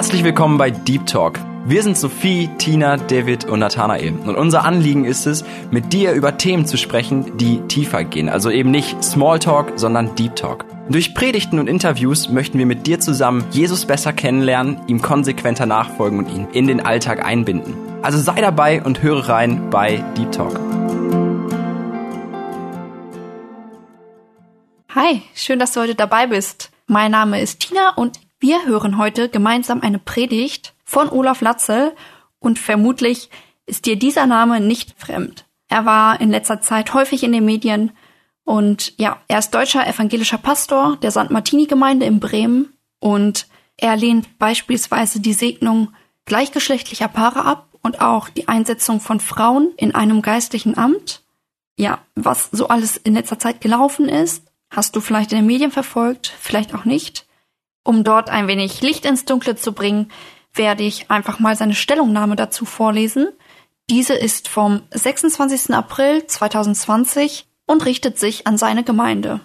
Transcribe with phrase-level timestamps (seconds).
[0.00, 1.38] Herzlich willkommen bei Deep Talk.
[1.66, 4.14] Wir sind Sophie, Tina, David und Nathanael.
[4.14, 8.30] Und unser Anliegen ist es, mit dir über Themen zu sprechen, die tiefer gehen.
[8.30, 10.64] Also eben nicht Smalltalk, sondern Deep Talk.
[10.88, 16.20] Durch Predigten und Interviews möchten wir mit dir zusammen Jesus besser kennenlernen, ihm konsequenter nachfolgen
[16.20, 17.74] und ihn in den Alltag einbinden.
[18.00, 20.58] Also sei dabei und höre rein bei Deep Talk.
[24.94, 26.70] Hi, schön, dass du heute dabei bist.
[26.86, 31.94] Mein Name ist Tina und wir hören heute gemeinsam eine Predigt von Olaf Latzel
[32.38, 33.28] und vermutlich
[33.66, 35.44] ist dir dieser Name nicht fremd.
[35.68, 37.92] Er war in letzter Zeit häufig in den Medien
[38.44, 41.30] und ja, er ist deutscher evangelischer Pastor der St.
[41.30, 48.30] Martini Gemeinde in Bremen und er lehnt beispielsweise die Segnung gleichgeschlechtlicher Paare ab und auch
[48.30, 51.22] die Einsetzung von Frauen in einem geistlichen Amt.
[51.76, 55.70] Ja, was so alles in letzter Zeit gelaufen ist, hast du vielleicht in den Medien
[55.70, 57.26] verfolgt, vielleicht auch nicht.
[57.82, 60.10] Um dort ein wenig Licht ins Dunkle zu bringen,
[60.54, 63.28] werde ich einfach mal seine Stellungnahme dazu vorlesen.
[63.88, 65.74] Diese ist vom 26.
[65.74, 69.40] April 2020 und richtet sich an seine Gemeinde.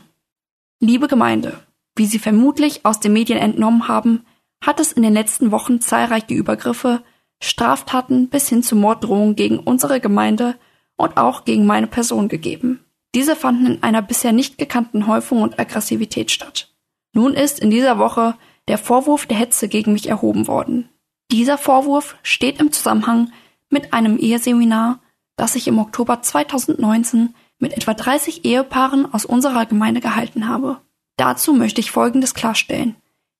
[0.79, 1.59] Liebe Gemeinde,
[1.95, 4.25] wie Sie vermutlich aus den Medien entnommen haben,
[4.61, 7.03] hat es in den letzten Wochen zahlreiche Übergriffe,
[7.41, 10.55] Straftaten bis hin zu Morddrohungen gegen unsere Gemeinde
[10.97, 12.83] und auch gegen meine Person gegeben.
[13.13, 16.74] Diese fanden in einer bisher nicht gekannten Häufung und Aggressivität statt.
[17.15, 18.35] Nun ist in dieser Woche
[18.67, 20.89] der Vorwurf der Hetze gegen mich erhoben worden.
[21.31, 23.31] Dieser Vorwurf steht im Zusammenhang
[23.69, 24.99] mit einem Eheseminar,
[25.37, 30.81] das ich im Oktober 2019 mit etwa 30 Ehepaaren aus unserer Gemeinde gehalten habe.
[31.15, 32.97] Dazu möchte ich Folgendes klarstellen.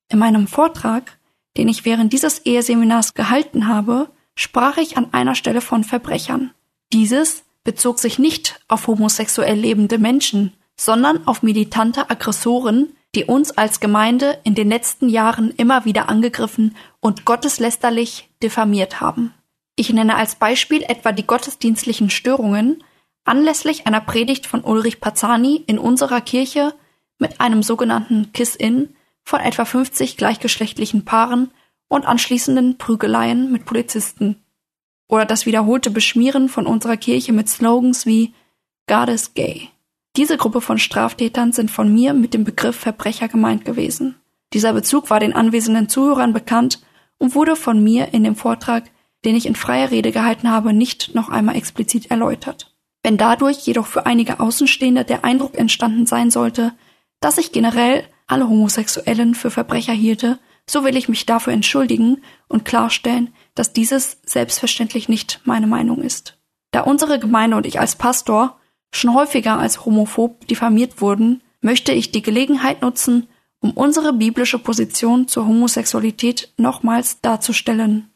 [0.10, 1.20] In meinem Vortrag,
[1.58, 6.52] den ich während dieses Eheseminars gehalten habe, sprach ich an einer Stelle von Verbrechern.
[6.94, 13.80] Dieses bezog sich nicht auf homosexuell lebende Menschen, sondern auf militante Aggressoren, die uns als
[13.80, 19.34] Gemeinde in den letzten Jahren immer wieder angegriffen und gotteslästerlich diffamiert haben.
[19.78, 22.84] Ich nenne als Beispiel etwa die gottesdienstlichen Störungen
[23.24, 26.74] anlässlich einer Predigt von Ulrich Pazani in unserer Kirche
[27.18, 31.52] mit einem sogenannten Kiss-In von etwa 50 gleichgeschlechtlichen Paaren
[31.88, 34.44] und anschließenden Prügeleien mit Polizisten.
[35.08, 38.34] Oder das wiederholte Beschmieren von unserer Kirche mit Slogans wie
[38.88, 39.70] God is gay.
[40.18, 44.16] Diese Gruppe von Straftätern sind von mir mit dem Begriff Verbrecher gemeint gewesen.
[44.54, 46.82] Dieser Bezug war den anwesenden Zuhörern bekannt
[47.18, 48.86] und wurde von mir in dem Vortrag,
[49.26, 52.74] den ich in freier Rede gehalten habe, nicht noch einmal explizit erläutert.
[53.04, 56.74] Wenn dadurch jedoch für einige Außenstehende der Eindruck entstanden sein sollte,
[57.20, 62.66] dass ich generell alle Homosexuellen für Verbrecher hielte, so will ich mich dafür entschuldigen und
[62.66, 66.38] klarstellen, dass dieses selbstverständlich nicht meine Meinung ist.
[66.72, 68.60] Da unsere Gemeinde und ich als Pastor
[68.96, 73.28] schon häufiger als homophob diffamiert wurden, möchte ich die Gelegenheit nutzen,
[73.60, 78.12] um unsere biblische Position zur Homosexualität nochmals darzustellen.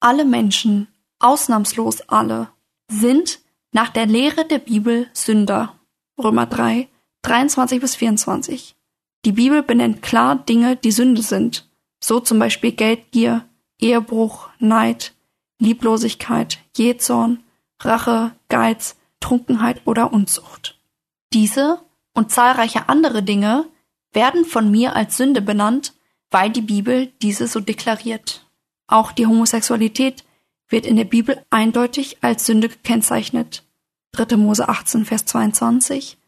[0.00, 0.88] Alle Menschen,
[1.18, 2.48] ausnahmslos alle,
[2.90, 3.40] sind
[3.72, 5.74] nach der Lehre der Bibel Sünder.
[6.18, 6.88] Römer 3,
[7.22, 8.74] 23 bis 24.
[9.24, 11.68] Die Bibel benennt klar Dinge, die Sünde sind,
[12.02, 13.44] so zum Beispiel Geldgier,
[13.78, 15.14] Ehebruch, Neid,
[15.58, 17.44] Lieblosigkeit, Jezorn,
[17.80, 20.78] Rache, Geiz, Trunkenheit oder Unzucht.
[21.32, 21.80] Diese
[22.14, 23.66] und zahlreiche andere Dinge
[24.12, 25.94] werden von mir als Sünde benannt,
[26.30, 28.46] weil die Bibel diese so deklariert.
[28.86, 30.24] Auch die Homosexualität
[30.68, 33.64] wird in der Bibel eindeutig als Sünde gekennzeichnet.
[34.12, 34.36] 3.
[34.36, 36.18] Mose 18, Vers 22,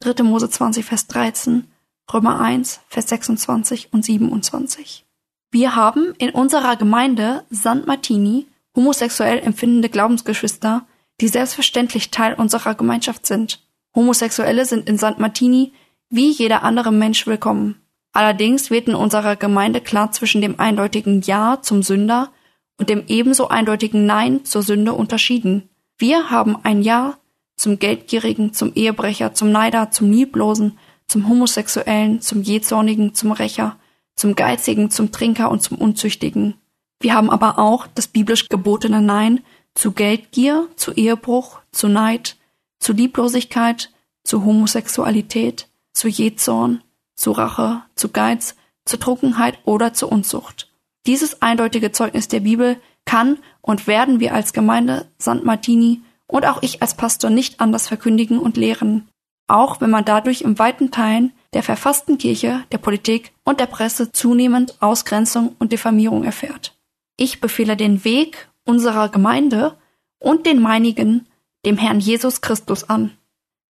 [0.00, 0.22] 3.
[0.22, 1.68] Mose 20, Vers 13,
[2.12, 5.04] Römer 1, Vers 26 und 27.
[5.50, 7.86] Wir haben in unserer Gemeinde St.
[7.86, 10.86] Martini homosexuell empfindende Glaubensgeschwister,
[11.22, 13.64] die selbstverständlich Teil unserer Gemeinschaft sind.
[13.94, 15.18] Homosexuelle sind in St.
[15.18, 15.72] Martini
[16.10, 17.80] wie jeder andere Mensch willkommen.
[18.12, 22.32] Allerdings wird in unserer Gemeinde klar zwischen dem eindeutigen Ja zum Sünder
[22.76, 25.68] und dem ebenso eindeutigen Nein zur Sünde unterschieden.
[25.96, 27.18] Wir haben ein Ja
[27.54, 33.76] zum Geldgierigen, zum Ehebrecher, zum Neider, zum Lieblosen, zum Homosexuellen, zum Jähzornigen, zum Rächer,
[34.16, 36.54] zum Geizigen, zum Trinker und zum Unzüchtigen.
[36.98, 39.40] Wir haben aber auch das biblisch gebotene Nein
[39.74, 42.36] zu Geldgier, zu Ehebruch, zu Neid,
[42.78, 43.90] zu Lieblosigkeit,
[44.24, 46.82] zu Homosexualität, zu Jezorn,
[47.16, 50.70] zu Rache, zu Geiz, zu Trunkenheit oder zu Unzucht.
[51.06, 55.44] Dieses eindeutige Zeugnis der Bibel kann und werden wir als Gemeinde St.
[55.44, 59.08] Martini und auch ich als Pastor nicht anders verkündigen und lehren,
[59.48, 64.12] auch wenn man dadurch im weiten Teilen der verfassten Kirche, der Politik und der Presse
[64.12, 66.74] zunehmend Ausgrenzung und Diffamierung erfährt.
[67.18, 69.76] Ich befehle den Weg unserer Gemeinde
[70.18, 71.26] und den meinigen
[71.64, 73.16] dem Herrn Jesus Christus an.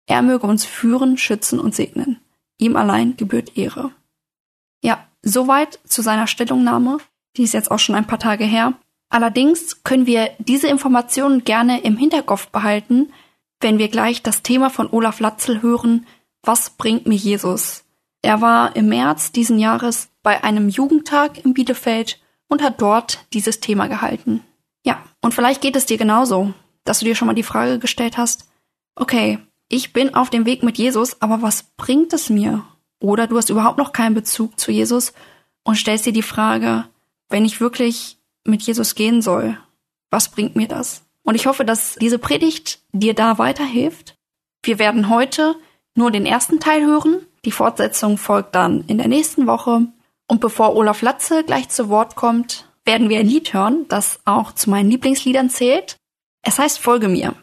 [0.07, 2.21] Er möge uns führen, schützen und segnen.
[2.59, 3.91] Ihm allein gebührt Ehre.
[4.83, 6.99] Ja, soweit zu seiner Stellungnahme.
[7.37, 8.75] Die ist jetzt auch schon ein paar Tage her.
[9.09, 13.13] Allerdings können wir diese Informationen gerne im Hinterkopf behalten,
[13.61, 16.07] wenn wir gleich das Thema von Olaf Latzel hören,
[16.43, 17.85] was bringt mir Jesus?
[18.23, 23.61] Er war im März diesen Jahres bei einem Jugendtag in Bielefeld und hat dort dieses
[23.61, 24.43] Thema gehalten.
[24.85, 28.17] Ja, und vielleicht geht es dir genauso, dass du dir schon mal die Frage gestellt
[28.17, 28.49] hast,
[28.97, 29.39] okay,
[29.69, 32.65] ich bin auf dem Weg mit Jesus, aber was bringt es mir?
[33.01, 35.13] Oder du hast überhaupt noch keinen Bezug zu Jesus
[35.65, 36.85] und stellst dir die Frage,
[37.29, 39.57] wenn ich wirklich mit Jesus gehen soll,
[40.11, 41.03] was bringt mir das?
[41.23, 44.17] Und ich hoffe, dass diese Predigt dir da weiterhilft.
[44.63, 45.57] Wir werden heute
[45.95, 47.21] nur den ersten Teil hören.
[47.45, 49.87] Die Fortsetzung folgt dann in der nächsten Woche.
[50.29, 54.53] Und bevor Olaf Latze gleich zu Wort kommt, werden wir ein Lied hören, das auch
[54.53, 55.97] zu meinen Lieblingsliedern zählt.
[56.43, 57.35] Es heißt Folge mir.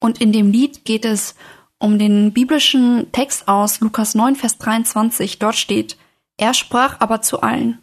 [0.00, 1.34] Und in dem Lied geht es
[1.78, 5.38] um den biblischen Text aus Lukas 9, Vers 23.
[5.38, 5.96] Dort steht,
[6.36, 7.78] er sprach aber zu allen,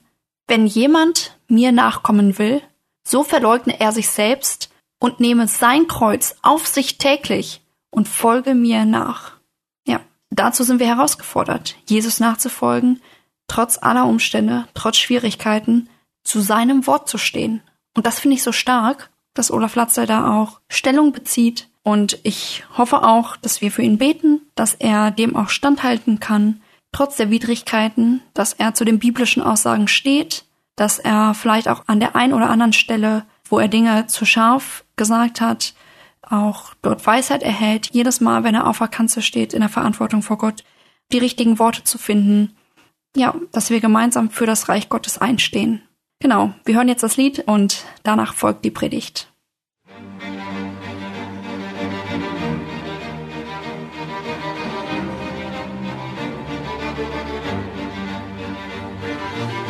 [0.48, 2.62] wenn jemand mir nachkommen will,
[3.08, 4.70] so verleugne er sich selbst
[5.00, 9.34] und nehme sein Kreuz auf sich täglich und folge mir nach.
[9.86, 13.02] Ja, dazu sind wir herausgefordert, Jesus nachzufolgen,
[13.48, 15.90] trotz aller Umstände, trotz Schwierigkeiten,
[16.26, 17.62] zu seinem Wort zu stehen.
[17.94, 21.70] Und das finde ich so stark, dass Olaf Latzer da auch Stellung bezieht.
[21.84, 26.62] Und ich hoffe auch, dass wir für ihn beten, dass er dem auch standhalten kann,
[26.92, 30.46] trotz der Widrigkeiten, dass er zu den biblischen Aussagen steht,
[30.76, 34.84] dass er vielleicht auch an der einen oder anderen Stelle, wo er Dinge zu scharf
[34.96, 35.74] gesagt hat,
[36.22, 40.22] auch dort Weisheit erhält, jedes Mal, wenn er auf der Kanzel steht, in der Verantwortung
[40.22, 40.64] vor Gott,
[41.12, 42.56] die richtigen Worte zu finden.
[43.16, 45.82] Ja, dass wir gemeinsam für das Reich Gottes einstehen.
[46.28, 49.32] Genau, wir hören jetzt das Lied und danach folgt die Predigt.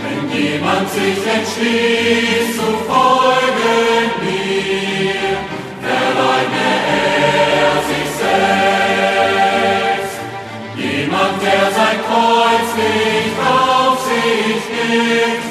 [0.01, 5.35] Wenn jemand sich entschließt zu folgen mir,
[5.81, 8.09] verleugne er sich
[9.03, 10.15] selbst.
[10.77, 15.44] Jemand, der sein Kreuz nicht auf sich nimmt,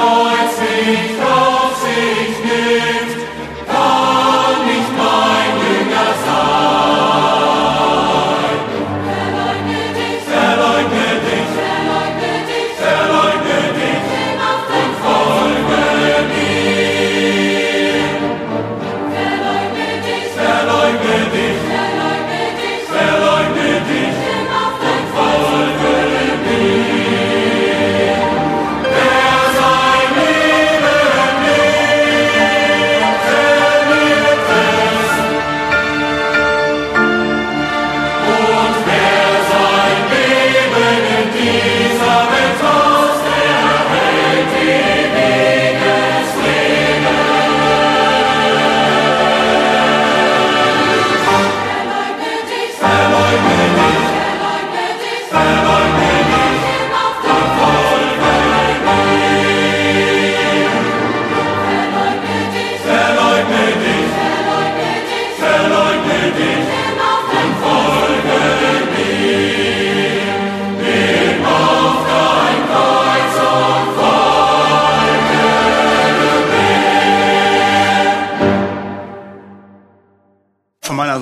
[0.00, 1.19] Kreuz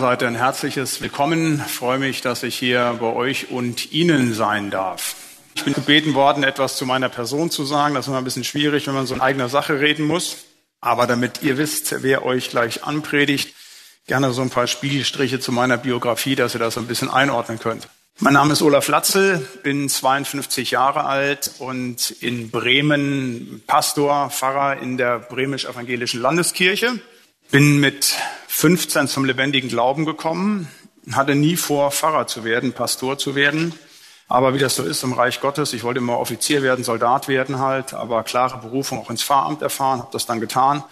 [0.09, 1.63] heute ein herzliches Willkommen.
[1.67, 5.17] Ich freue mich, dass ich hier bei euch und Ihnen sein darf.
[5.55, 7.95] Ich bin gebeten worden, etwas zu meiner Person zu sagen.
[7.95, 10.39] Das ist immer ein bisschen schwierig, wenn man so in eigener Sache reden muss.
[10.81, 13.55] Aber damit ihr wisst, wer euch gleich anpredigt,
[14.07, 17.87] gerne so ein paar Spiegelstriche zu meiner Biografie, dass ihr das ein bisschen einordnen könnt.
[18.19, 24.97] Mein Name ist Olaf Latzel, bin 52 Jahre alt und in Bremen Pastor, Pfarrer in
[24.97, 26.99] der bremisch-evangelischen Landeskirche.
[27.51, 28.15] Bin mit
[28.49, 30.69] 15 zum lebendigen Glauben gekommen,
[31.13, 33.73] hatte nie vor, Pfarrer zu werden, Pastor zu werden.
[34.29, 37.59] Aber wie das so ist im Reich Gottes, ich wollte immer Offizier werden, Soldat werden
[37.59, 40.85] halt, aber klare Berufung auch ins Pfarramt erfahren, habe das dann getan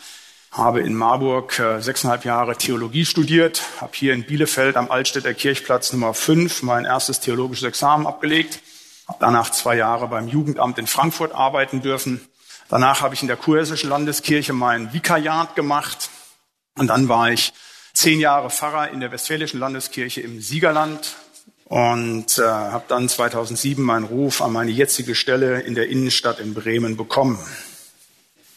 [0.56, 5.92] habe in Marburg äh, sechseinhalb Jahre Theologie studiert, habe hier in Bielefeld am Altstädter Kirchplatz
[5.92, 8.60] Nummer 5 mein erstes theologisches Examen abgelegt,
[9.06, 12.26] habe danach zwei Jahre beim Jugendamt in Frankfurt arbeiten dürfen.
[12.70, 16.08] Danach habe ich in der kurhessischen Landeskirche mein Vikariat gemacht
[16.78, 17.52] und dann war ich
[17.92, 21.16] zehn Jahre Pfarrer in der Westfälischen Landeskirche im Siegerland
[21.64, 26.54] und äh, habe dann 2007 meinen Ruf an meine jetzige Stelle in der Innenstadt in
[26.54, 27.38] Bremen bekommen.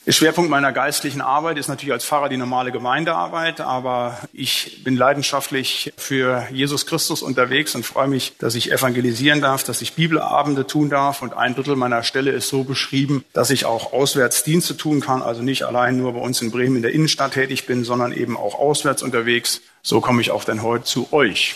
[0.05, 4.95] Der Schwerpunkt meiner geistlichen Arbeit ist natürlich als Pfarrer die normale Gemeindearbeit, aber ich bin
[4.95, 10.65] leidenschaftlich für Jesus Christus unterwegs und freue mich, dass ich evangelisieren darf, dass ich Bibelabende
[10.65, 15.01] tun darf und ein Drittel meiner Stelle ist so beschrieben, dass ich auch Auswärtsdienste tun
[15.01, 18.13] kann, also nicht allein nur bei uns in Bremen in der Innenstadt tätig bin, sondern
[18.13, 19.61] eben auch auswärts unterwegs.
[19.83, 21.55] So komme ich auch dann heute zu euch.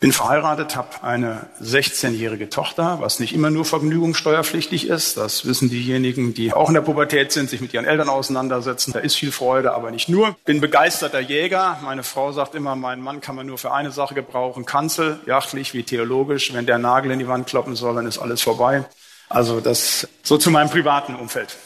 [0.00, 5.18] Bin verheiratet, habe eine 16-jährige Tochter, was nicht immer nur vergnügungssteuerpflichtig ist.
[5.18, 8.92] Das wissen diejenigen, die auch in der Pubertät sind, sich mit ihren Eltern auseinandersetzen.
[8.94, 10.36] Da ist viel Freude, aber nicht nur.
[10.46, 11.78] Bin begeisterter Jäger.
[11.84, 14.64] Meine Frau sagt immer, mein Mann kann man nur für eine Sache gebrauchen.
[14.64, 16.54] Kanzel, jachtlich wie theologisch.
[16.54, 18.86] Wenn der Nagel in die Wand kloppen soll, dann ist alles vorbei.
[19.28, 21.58] Also das so zu meinem privaten Umfeld.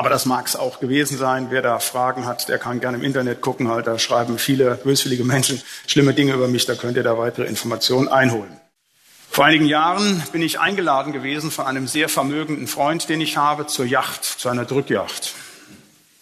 [0.00, 1.48] Aber das mag es auch gewesen sein.
[1.50, 3.68] Wer da Fragen hat, der kann gerne im Internet gucken.
[3.68, 6.64] Halt, da schreiben viele böswillige Menschen schlimme Dinge über mich.
[6.64, 8.58] Da könnt ihr da weitere Informationen einholen.
[9.30, 13.66] Vor einigen Jahren bin ich eingeladen gewesen von einem sehr vermögenden Freund, den ich habe,
[13.66, 15.34] zur Yacht, zu einer Drückjacht.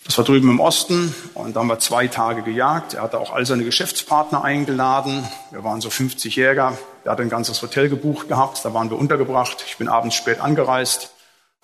[0.05, 2.95] Das war drüben im Osten und da haben wir zwei Tage gejagt.
[2.95, 5.23] Er hatte auch all seine Geschäftspartner eingeladen.
[5.53, 6.77] Wir waren so 50 Jäger.
[7.05, 8.65] Er hatte ein ganzes Hotel gebucht gehabt.
[8.65, 9.63] Da waren wir untergebracht.
[9.69, 11.13] Ich bin abends spät angereist.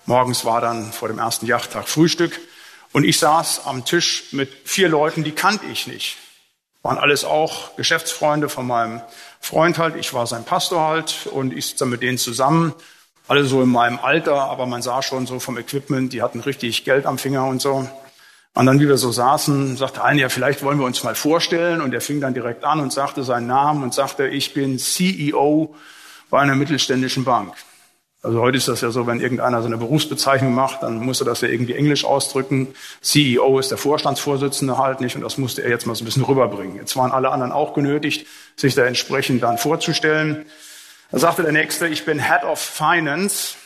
[0.07, 2.39] Morgens war dann vor dem ersten Jachttag Frühstück
[2.93, 6.17] und ich saß am Tisch mit vier Leuten, die kannte ich nicht.
[6.83, 9.01] Waren alles auch Geschäftsfreunde von meinem
[9.41, 9.95] Freund halt.
[9.95, 12.73] Ich war sein Pastor halt und ich sitze mit denen zusammen.
[13.27, 16.85] Alle so in meinem Alter, aber man sah schon so vom Equipment, die hatten richtig
[16.85, 17.89] Geld am Finger und so.
[18.53, 21.81] Und dann, wie wir so saßen, sagte einer, ja, vielleicht wollen wir uns mal vorstellen.
[21.81, 25.75] Und er fing dann direkt an und sagte seinen Namen und sagte, ich bin CEO
[26.29, 27.53] bei einer mittelständischen Bank.
[28.25, 31.25] Also heute ist das ja so, wenn irgendeiner so eine Berufsbezeichnung macht, dann muss er
[31.25, 32.73] das ja irgendwie englisch ausdrücken.
[33.01, 36.23] CEO ist der Vorstandsvorsitzende halt nicht und das musste er jetzt mal so ein bisschen
[36.23, 36.75] rüberbringen.
[36.77, 40.47] Jetzt waren alle anderen auch genötigt, sich da entsprechend dann vorzustellen.
[41.11, 43.57] Da sagte der Nächste, ich bin Head of Finance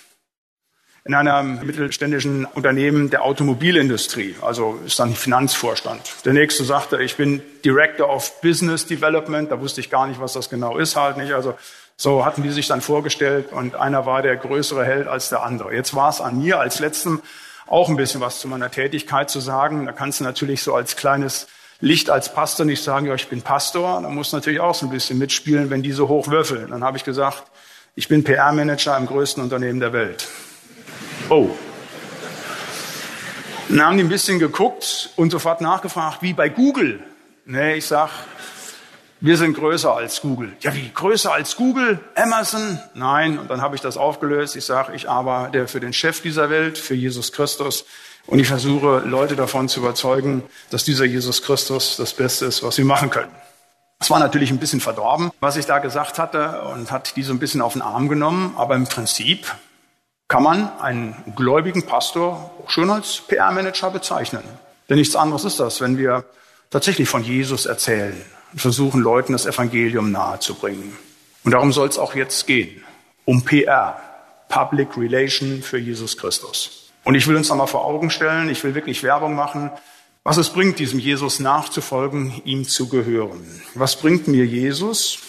[1.06, 6.02] in einem mittelständischen Unternehmen der Automobilindustrie, also ist dann Finanzvorstand.
[6.26, 10.34] Der nächste sagte, ich bin Director of Business Development, da wusste ich gar nicht, was
[10.34, 11.32] das genau ist halt nicht.
[11.32, 11.56] Also
[12.02, 15.74] so hatten die sich dann vorgestellt und einer war der größere Held als der andere.
[15.76, 17.22] Jetzt war es an mir als letztem
[17.68, 19.86] auch ein bisschen was zu meiner Tätigkeit zu sagen.
[19.86, 21.48] Da kannst du natürlich so als kleines
[21.82, 24.02] Licht als Pastor nicht sagen, ja, ich bin Pastor.
[24.02, 26.70] Da muss natürlich auch so ein bisschen mitspielen, wenn die so hoch würfeln.
[26.70, 27.44] Dann habe ich gesagt,
[27.96, 30.26] ich bin PR-Manager im größten Unternehmen der Welt.
[31.28, 31.50] Oh.
[33.68, 37.04] Dann haben die ein bisschen geguckt und sofort nachgefragt, wie bei Google.
[37.44, 38.10] Nee, ich sag,
[39.22, 40.54] wir sind größer als Google.
[40.62, 42.00] Ja, wie größer als Google?
[42.16, 42.80] Amazon?
[42.94, 43.38] Nein.
[43.38, 44.56] Und dann habe ich das aufgelöst.
[44.56, 47.86] Ich sage, ich arbeite für den Chef dieser Welt, für Jesus Christus.
[48.28, 52.76] Und ich versuche, Leute davon zu überzeugen, dass dieser Jesus Christus das Beste ist, was
[52.76, 53.32] sie machen können.
[54.00, 57.34] Es war natürlich ein bisschen verdorben, was ich da gesagt hatte und hat die so
[57.34, 58.54] ein bisschen auf den Arm genommen.
[58.58, 59.54] Aber im Prinzip
[60.30, 64.44] kann man einen gläubigen Pastor auch schon als PR-Manager bezeichnen.
[64.88, 66.24] Denn nichts anderes ist das, wenn wir
[66.70, 68.16] tatsächlich von Jesus erzählen
[68.52, 70.98] und versuchen Leuten das Evangelium nahezubringen.
[71.44, 72.84] Und darum soll es auch jetzt gehen.
[73.26, 74.00] Um PR,
[74.50, 76.92] Public Relation für Jesus Christus.
[77.04, 79.72] Und ich will uns nochmal vor Augen stellen, ich will wirklich Werbung machen,
[80.24, 83.62] was es bringt, diesem Jesus nachzufolgen, ihm zu gehören.
[83.74, 85.20] Was bringt mir Jesus?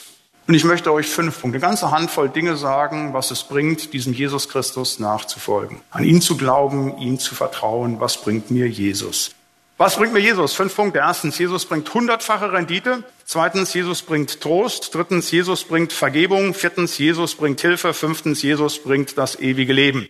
[0.47, 4.13] Und ich möchte euch fünf Punkte, eine ganze Handvoll Dinge sagen, was es bringt, diesem
[4.13, 5.81] Jesus Christus nachzufolgen.
[5.91, 8.01] An ihn zu glauben, ihm zu vertrauen.
[8.01, 9.31] Was bringt mir Jesus?
[9.81, 10.53] Was bringt mir Jesus?
[10.53, 10.99] Fünf Punkte.
[10.99, 13.03] Erstens, Jesus bringt hundertfache Rendite.
[13.25, 14.95] Zweitens, Jesus bringt Trost.
[14.95, 16.53] Drittens, Jesus bringt Vergebung.
[16.53, 17.95] Viertens, Jesus bringt Hilfe.
[17.95, 20.07] Fünftens, Jesus bringt das ewige Leben.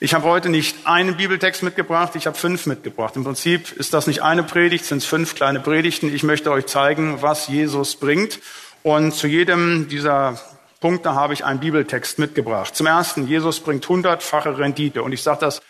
[0.00, 3.14] Ich habe heute nicht einen Bibeltext mitgebracht, ich habe fünf mitgebracht.
[3.14, 6.10] Im Prinzip ist das nicht eine Predigt, sind es fünf kleine Predigten.
[6.14, 8.40] Ich möchte euch zeigen, was Jesus bringt.
[8.82, 10.40] Und zu jedem dieser
[10.80, 12.74] Punkte habe ich einen Bibeltext mitgebracht.
[12.74, 15.02] Zum ersten, Jesus bringt hundertfache Rendite.
[15.02, 15.60] Und ich sage das,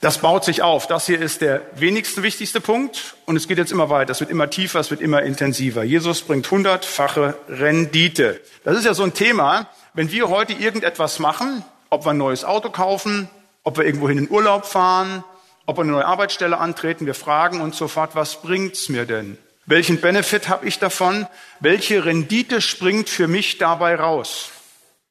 [0.00, 0.86] das baut sich auf.
[0.86, 3.16] Das hier ist der wenigsten wichtigste Punkt.
[3.26, 4.12] Und es geht jetzt immer weiter.
[4.12, 5.82] Es wird immer tiefer, es wird immer intensiver.
[5.82, 8.40] Jesus bringt hundertfache Rendite.
[8.62, 9.68] Das ist ja so ein Thema.
[9.94, 13.28] Wenn wir heute irgendetwas machen, ob wir ein neues Auto kaufen,
[13.64, 15.24] ob wir irgendwohin in Urlaub fahren,
[15.66, 17.04] ob wir eine neue Arbeitsstelle antreten.
[17.04, 19.36] Wir fragen uns sofort, was bringt's mir denn?
[19.66, 21.26] Welchen Benefit habe ich davon?
[21.60, 24.50] Welche Rendite springt für mich dabei raus?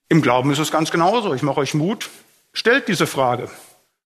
[0.10, 1.34] Im Glauben ist es ganz genauso.
[1.34, 2.10] Ich mache euch Mut.
[2.54, 3.50] Stellt diese Frage.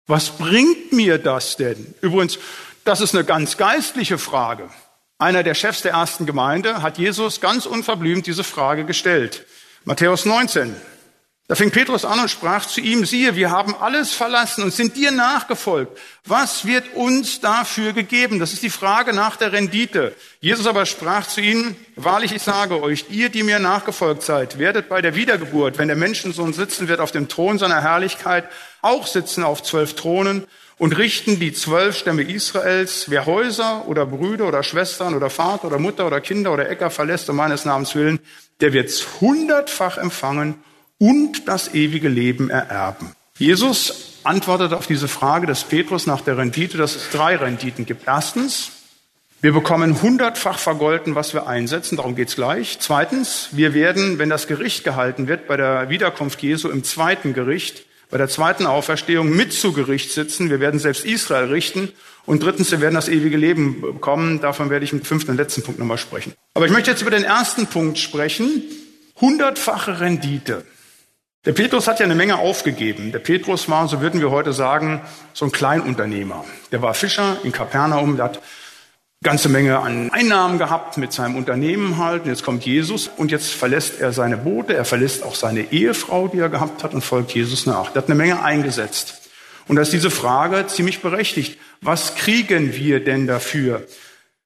[0.08, 1.94] Was bringt mir das denn?
[2.02, 2.40] Übrigens,
[2.84, 4.70] das ist eine ganz geistliche Frage.
[5.18, 9.46] Einer der Chefs der ersten Gemeinde hat Jesus ganz unverblümt diese Frage gestellt.
[9.86, 10.76] Matthäus 19.
[11.52, 14.96] Da fing Petrus an und sprach zu ihm, siehe, wir haben alles verlassen und sind
[14.96, 15.98] dir nachgefolgt.
[16.24, 18.40] Was wird uns dafür gegeben?
[18.40, 20.16] Das ist die Frage nach der Rendite.
[20.40, 24.88] Jesus aber sprach zu ihnen, wahrlich, ich sage euch, ihr, die mir nachgefolgt seid, werdet
[24.88, 28.46] bei der Wiedergeburt, wenn der Menschensohn sitzen wird auf dem Thron seiner Herrlichkeit,
[28.82, 30.46] auch sitzen auf zwölf Thronen
[30.78, 35.78] und richten die zwölf Stämme Israels, wer Häuser oder Brüder oder Schwestern oder Vater oder
[35.78, 38.20] Mutter oder Kinder oder Äcker verlässt um meines Namens willen,
[38.62, 40.56] der wird's hundertfach empfangen
[40.98, 43.16] und das ewige Leben ererben.
[43.38, 48.08] Jesus antwortet auf diese Frage des Petrus nach der Rendite, dass es drei Renditen gibt.
[48.08, 48.72] Erstens,
[49.42, 52.78] wir bekommen hundertfach vergolten, was wir einsetzen, darum geht's gleich.
[52.80, 57.86] Zweitens, wir werden, wenn das Gericht gehalten wird, bei der Wiederkunft Jesu im zweiten Gericht,
[58.12, 60.50] bei der zweiten Auferstehung mit zu Gericht sitzen.
[60.50, 61.92] Wir werden selbst Israel richten.
[62.26, 64.42] Und drittens, wir werden das ewige Leben bekommen.
[64.42, 66.34] Davon werde ich im fünften und letzten Punkt nochmal sprechen.
[66.54, 68.64] Aber ich möchte jetzt über den ersten Punkt sprechen.
[69.20, 70.66] Hundertfache Rendite.
[71.46, 73.12] Der Petrus hat ja eine Menge aufgegeben.
[73.12, 75.02] Der Petrus war, so würden wir heute sagen,
[75.34, 76.46] so ein Kleinunternehmer.
[76.72, 78.42] Der war Fischer in Kapernaum, der hat
[79.24, 82.24] ganze Menge an Einnahmen gehabt mit seinem Unternehmen halt.
[82.24, 86.28] Und jetzt kommt Jesus und jetzt verlässt er seine Boote, er verlässt auch seine Ehefrau,
[86.28, 87.92] die er gehabt hat und folgt Jesus nach.
[87.92, 89.30] Der hat eine Menge eingesetzt.
[89.68, 91.60] Und da ist diese Frage ziemlich berechtigt.
[91.82, 93.86] Was kriegen wir denn dafür,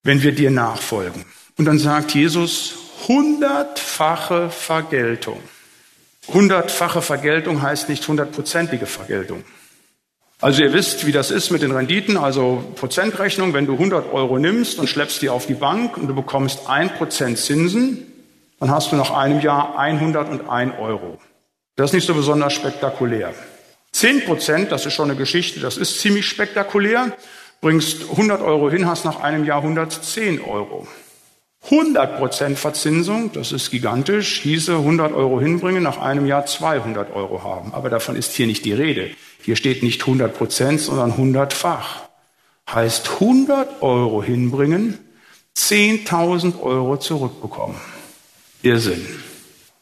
[0.04, 1.26] wenn wir dir nachfolgen?
[1.58, 2.76] Und dann sagt Jesus,
[3.08, 5.40] hundertfache Vergeltung.
[6.28, 9.44] Hundertfache Vergeltung heißt nicht hundertprozentige Vergeltung.
[10.42, 14.38] Also ihr wisst, wie das ist mit den Renditen, also Prozentrechnung, wenn du 100 Euro
[14.38, 18.06] nimmst und schleppst die auf die Bank und du bekommst ein Prozent Zinsen,
[18.60, 21.20] dann hast du nach einem Jahr 101 Euro.
[21.78, 23.34] Das ist nicht so besonders spektakulär.
[23.94, 27.14] 10 Prozent, das ist schon eine Geschichte, das ist ziemlich spektakulär.
[27.62, 30.86] Bringst 100 Euro hin, hast nach einem Jahr 110 Euro.
[31.70, 37.74] 100% Verzinsung, das ist gigantisch, hieße 100 Euro hinbringen, nach einem Jahr 200 Euro haben.
[37.74, 39.12] Aber davon ist hier nicht die Rede.
[39.46, 42.00] Hier steht nicht 100% sondern 100-fach.
[42.68, 44.98] Heißt 100 Euro hinbringen,
[45.56, 47.76] 10.000 Euro zurückbekommen.
[48.64, 49.06] Irrsinn.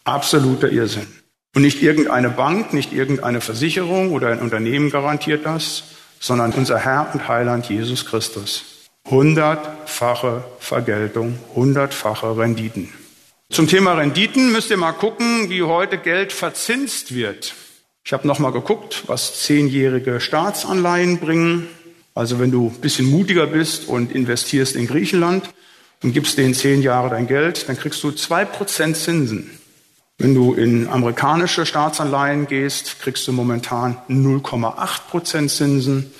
[0.04, 1.08] Absoluter Irrsinn.
[1.56, 5.84] Und nicht irgendeine Bank, nicht irgendeine Versicherung oder ein Unternehmen garantiert das,
[6.20, 8.66] sondern unser Herr und Heiland Jesus Christus.
[9.10, 12.90] Hundertfache Vergeltung, hundertfache Renditen.
[13.50, 17.56] Zum Thema Renditen müsst ihr mal gucken, wie heute Geld verzinst wird.
[18.06, 21.68] Ich habe noch mal geguckt, was zehnjährige Staatsanleihen bringen.
[22.14, 25.50] Also wenn du ein bisschen mutiger bist und investierst in Griechenland
[26.04, 29.50] und gibst denen zehn Jahre dein Geld, dann kriegst du zwei Prozent Zinsen.
[30.18, 36.14] Wenn du in amerikanische Staatsanleihen gehst, kriegst du momentan 0,8 Prozent Zinsen.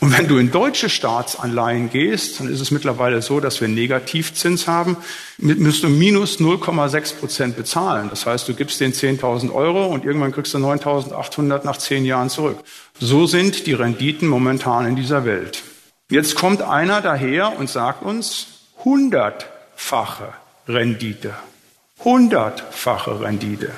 [0.00, 4.66] Und wenn du in deutsche Staatsanleihen gehst, dann ist es mittlerweile so, dass wir Negativzins
[4.66, 4.98] haben,
[5.38, 8.10] müsst du minus 0,6 Prozent bezahlen.
[8.10, 12.28] Das heißt, du gibst den 10.000 Euro und irgendwann kriegst du 9.800 nach zehn Jahren
[12.28, 12.58] zurück.
[13.00, 15.62] So sind die Renditen momentan in dieser Welt.
[16.10, 18.48] Jetzt kommt einer daher und sagt uns
[18.84, 20.34] hundertfache
[20.68, 21.34] Rendite.
[22.04, 23.70] Hundertfache Rendite.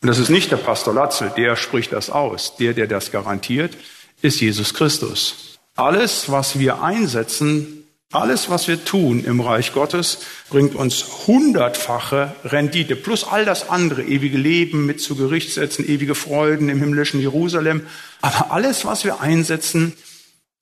[0.00, 2.56] Und das ist nicht der Pastor Latzel, der spricht das aus.
[2.56, 3.76] Der, der das garantiert,
[4.22, 5.55] ist Jesus Christus.
[5.76, 12.96] Alles, was wir einsetzen, alles, was wir tun im Reich Gottes, bringt uns hundertfache Rendite,
[12.96, 17.86] plus all das andere, ewige Leben mit zu Gericht setzen, ewige Freuden im himmlischen Jerusalem.
[18.22, 19.92] Aber alles, was wir einsetzen,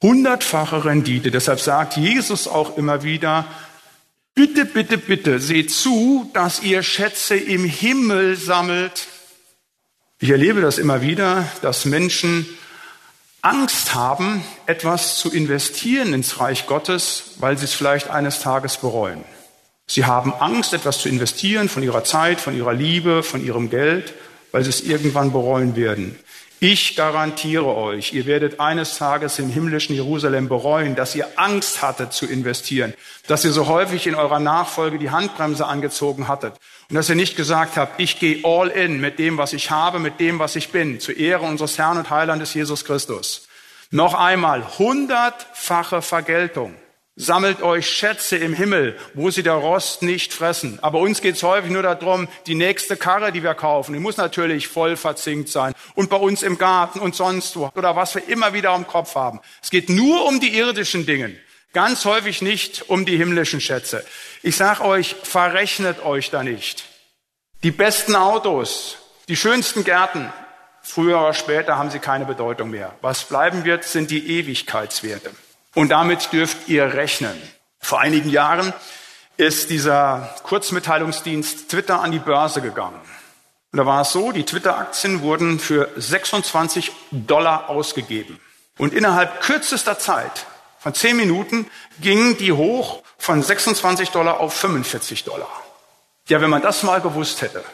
[0.03, 1.31] hundertfache Rendite.
[1.31, 3.47] Deshalb sagt Jesus auch immer wieder,
[4.35, 9.07] bitte, bitte, bitte, seht zu, dass ihr Schätze im Himmel sammelt.
[10.19, 12.47] Ich erlebe das immer wieder, dass Menschen
[13.45, 19.23] Angst haben, etwas zu investieren ins Reich Gottes, weil sie es vielleicht eines Tages bereuen.
[19.87, 24.15] Sie haben Angst, etwas zu investieren von ihrer Zeit, von ihrer Liebe, von ihrem Geld,
[24.51, 26.19] weil sie es irgendwann bereuen werden.
[26.59, 32.15] Ich garantiere euch, ihr werdet eines Tages im himmlischen Jerusalem bereuen, dass ihr Angst hattet
[32.15, 32.95] zu investieren,
[33.27, 36.55] dass ihr so häufig in eurer Nachfolge die Handbremse angezogen hattet
[36.95, 39.99] und dass ihr nicht gesagt habt, ich gehe all in mit dem, was ich habe,
[39.99, 43.49] mit dem, was ich bin, zur Ehre unseres Herrn und Heilandes Jesus Christus.
[43.91, 46.77] Noch einmal, hundertfache Vergeltung.
[47.17, 50.79] Sammelt euch Schätze im Himmel, wo sie der Rost nicht fressen.
[50.83, 54.17] Aber uns geht es häufig nur darum, die nächste Karre, die wir kaufen, die muss
[54.17, 55.75] natürlich voll verzinkt sein.
[55.97, 57.73] Und bei uns im Garten und sonst wo.
[57.75, 59.41] Oder was wir immer wieder im Kopf haben.
[59.61, 61.35] Es geht nur um die irdischen Dinge.
[61.75, 64.07] Ganz häufig nicht um die himmlischen Schätze.
[64.43, 66.85] Ich sag euch, verrechnet euch da nicht.
[67.65, 68.97] Die besten Autos,
[69.29, 70.33] die schönsten Gärten,
[70.83, 72.95] früher oder später haben sie keine Bedeutung mehr.
[73.01, 75.33] Was bleiben wird, sind die Ewigkeitswerte.
[75.75, 77.37] Und damit dürft ihr rechnen.
[77.81, 78.73] Vor einigen Jahren
[79.37, 83.01] ist dieser Kurzmitteilungsdienst Twitter an die Börse gegangen.
[83.73, 88.39] Und da war es so, die Twitter-Aktien wurden für 26 Dollar ausgegeben.
[88.79, 90.47] Und innerhalb kürzester Zeit,
[90.85, 91.67] von 10 Minuten,
[91.99, 95.49] gingen die hoch von 26 Dollar auf 45 Dollar.
[96.29, 97.65] Ja, wenn man das mal gewusst hätte,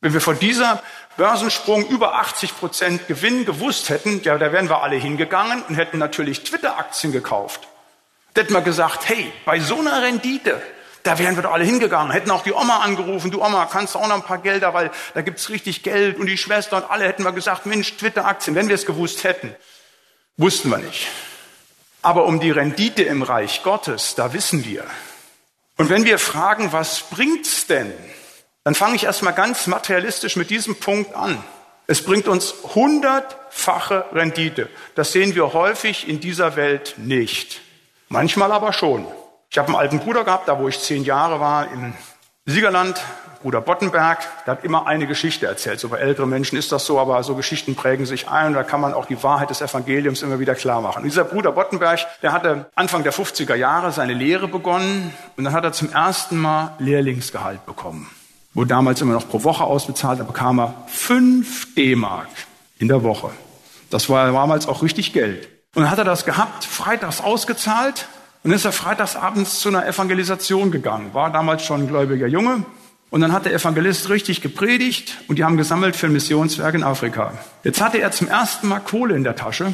[0.00, 0.82] wenn wir vor dieser
[1.18, 5.98] Börsensprung über 80 Prozent Gewinn gewusst hätten, ja, da wären wir alle hingegangen und hätten
[5.98, 7.68] natürlich Twitter-Aktien gekauft.
[8.32, 10.62] Da hätten wir gesagt, hey, bei so einer Rendite,
[11.02, 13.98] da wären wir doch alle hingegangen, hätten auch die Oma angerufen, du Oma, kannst du
[13.98, 17.04] auch noch ein paar Gelder, weil da gibt's richtig Geld und die Schwester und alle
[17.04, 19.54] hätten wir gesagt, Mensch, Twitter-Aktien, wenn wir es gewusst hätten.
[20.38, 21.06] Wussten wir nicht.
[22.06, 24.84] Aber um die Rendite im Reich Gottes, da wissen wir.
[25.76, 27.92] Und wenn wir fragen, was bringt's denn?
[28.62, 31.42] dann fange ich erstmal ganz materialistisch mit diesem Punkt an.
[31.86, 34.68] Es bringt uns hundertfache Rendite.
[34.96, 37.60] Das sehen wir häufig in dieser Welt nicht.
[38.08, 39.06] Manchmal aber schon.
[39.50, 41.94] Ich habe einen alten Bruder gehabt, da wo ich zehn Jahre war, im
[42.44, 43.00] Siegerland,
[43.46, 45.78] Bruder Bottenberg, der hat immer eine Geschichte erzählt.
[45.78, 48.64] So bei älteren Menschen ist das so, aber so Geschichten prägen sich ein und da
[48.64, 51.04] kann man auch die Wahrheit des Evangeliums immer wieder klar machen.
[51.04, 55.52] Und dieser Bruder Bottenberg, der hatte Anfang der 50er Jahre seine Lehre begonnen und dann
[55.52, 58.10] hat er zum ersten Mal Lehrlingsgehalt bekommen
[58.52, 62.28] wurde damals immer noch pro Woche ausbezahlt, da bekam er fünf D-Mark
[62.78, 63.30] in der Woche.
[63.90, 65.46] Das war damals auch richtig Geld.
[65.74, 68.08] Und dann hat er das gehabt, freitags ausgezahlt
[68.42, 71.12] und ist er freitags abends zu einer Evangelisation gegangen.
[71.12, 72.64] War damals schon ein gläubiger Junge.
[73.10, 76.82] Und dann hat der Evangelist richtig gepredigt und die haben gesammelt für ein Missionswerk in
[76.82, 77.32] Afrika.
[77.62, 79.72] Jetzt hatte er zum ersten Mal Kohle in der Tasche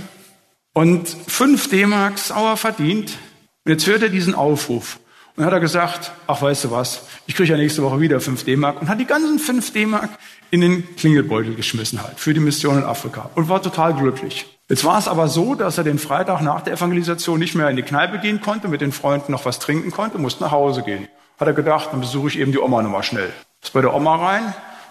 [0.74, 3.18] und fünf D-Mark sauer verdient.
[3.64, 4.98] Und jetzt hört er diesen Aufruf.
[5.36, 8.44] Und hat er gesagt, ach weißt du was, ich kriege ja nächste Woche wieder 5
[8.44, 10.10] D-Mark und hat die ganzen 5 D-Mark
[10.50, 14.44] in den Klingelbeutel geschmissen halt für die Mission in Afrika und war total glücklich.
[14.68, 17.76] Jetzt war es aber so, dass er den Freitag nach der Evangelisation nicht mehr in
[17.76, 21.08] die Kneipe gehen konnte, mit den Freunden noch was trinken konnte, musste nach Hause gehen.
[21.38, 23.32] Hat er gedacht, dann besuche ich eben die Oma nochmal schnell.
[23.62, 24.44] Ist bei der Oma rein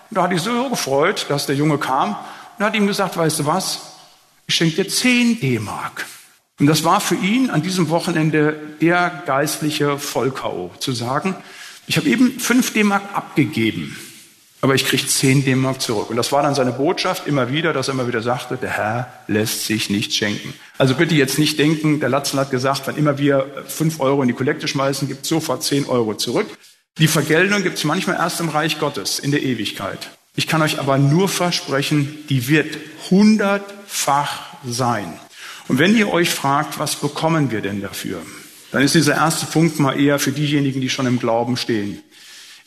[0.09, 2.15] und da hat ich so gefreut, dass der Junge kam
[2.57, 3.97] und hat ihm gesagt, weißt du was,
[4.47, 6.05] ich schenke dir 10 D-Mark.
[6.59, 11.35] Und das war für ihn an diesem Wochenende der geistliche Vollkau, zu sagen,
[11.87, 13.97] ich habe eben fünf D-Mark abgegeben,
[14.61, 16.09] aber ich kriege zehn D-Mark zurück.
[16.09, 19.13] Und das war dann seine Botschaft immer wieder, dass er immer wieder sagte, der Herr
[19.27, 20.53] lässt sich nicht schenken.
[20.77, 24.27] Also bitte jetzt nicht denken, der Latzen hat gesagt, wenn immer wir fünf Euro in
[24.27, 26.47] die Kollekte schmeißen, gibt sofort zehn Euro zurück.
[26.99, 30.11] Die Vergeltung gibt es manchmal erst im Reich Gottes, in der Ewigkeit.
[30.35, 32.77] Ich kann euch aber nur versprechen, die wird
[33.09, 35.11] hundertfach sein.
[35.67, 38.21] Und wenn ihr euch fragt, was bekommen wir denn dafür,
[38.71, 42.01] dann ist dieser erste Punkt mal eher für diejenigen, die schon im Glauben stehen.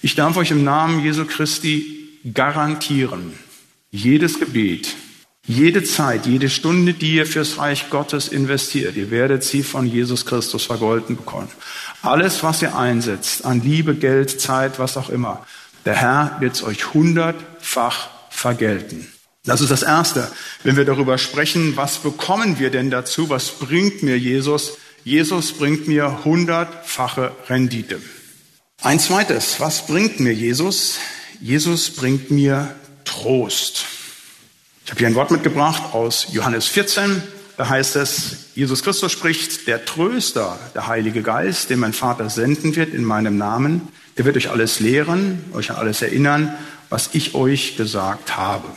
[0.05, 3.33] Ich darf euch im Namen Jesu Christi garantieren,
[3.91, 4.97] jedes Gebet,
[5.47, 10.27] jede Zeit, jede Stunde, die ihr fürs Reich Gottes investiert, ihr werdet sie von Jesus
[10.27, 11.49] Christus vergolten bekommen.
[12.03, 15.47] Alles, was ihr einsetzt, an Liebe, Geld, Zeit, was auch immer,
[15.87, 19.11] der Herr wird es euch hundertfach vergelten.
[19.47, 20.31] Das ist das Erste.
[20.65, 23.31] Wenn wir darüber sprechen, was bekommen wir denn dazu?
[23.31, 24.77] Was bringt mir Jesus?
[25.03, 28.03] Jesus bringt mir hundertfache Rendite.
[28.85, 30.99] Ein zweites, was bringt mir Jesus?
[31.41, 32.75] Jesus bringt mir
[33.07, 33.87] Trost.
[34.85, 37.23] Ich habe hier ein Wort mitgebracht aus Johannes 14.
[37.57, 42.77] Da heißt es, Jesus Christus spricht, der Tröster, der Heilige Geist, den mein Vater senden
[42.77, 46.55] wird in meinem Namen, der wird euch alles lehren, euch an alles erinnern,
[46.91, 48.69] was ich euch gesagt habe.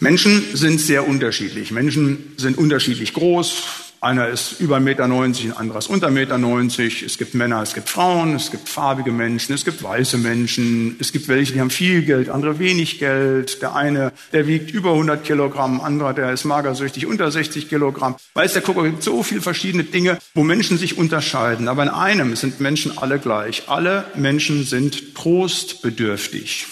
[0.00, 1.70] Menschen sind sehr unterschiedlich.
[1.70, 3.62] Menschen sind unterschiedlich groß.
[4.06, 7.06] Einer ist über 1,90 Meter, ein anderer ist unter 1,90 Meter.
[7.06, 10.94] Es gibt Männer, es gibt Frauen, es gibt farbige Menschen, es gibt weiße Menschen.
[11.00, 13.62] Es gibt welche, die haben viel Geld, andere wenig Geld.
[13.62, 18.14] Der eine, der wiegt über 100 Kilogramm, anderer, der ist magersüchtig, unter 60 Kilogramm.
[18.34, 21.66] Weiß der Guck, es gibt so viele verschiedene Dinge, wo Menschen sich unterscheiden.
[21.66, 23.64] Aber in einem sind Menschen alle gleich.
[23.66, 26.66] Alle Menschen sind trostbedürftig.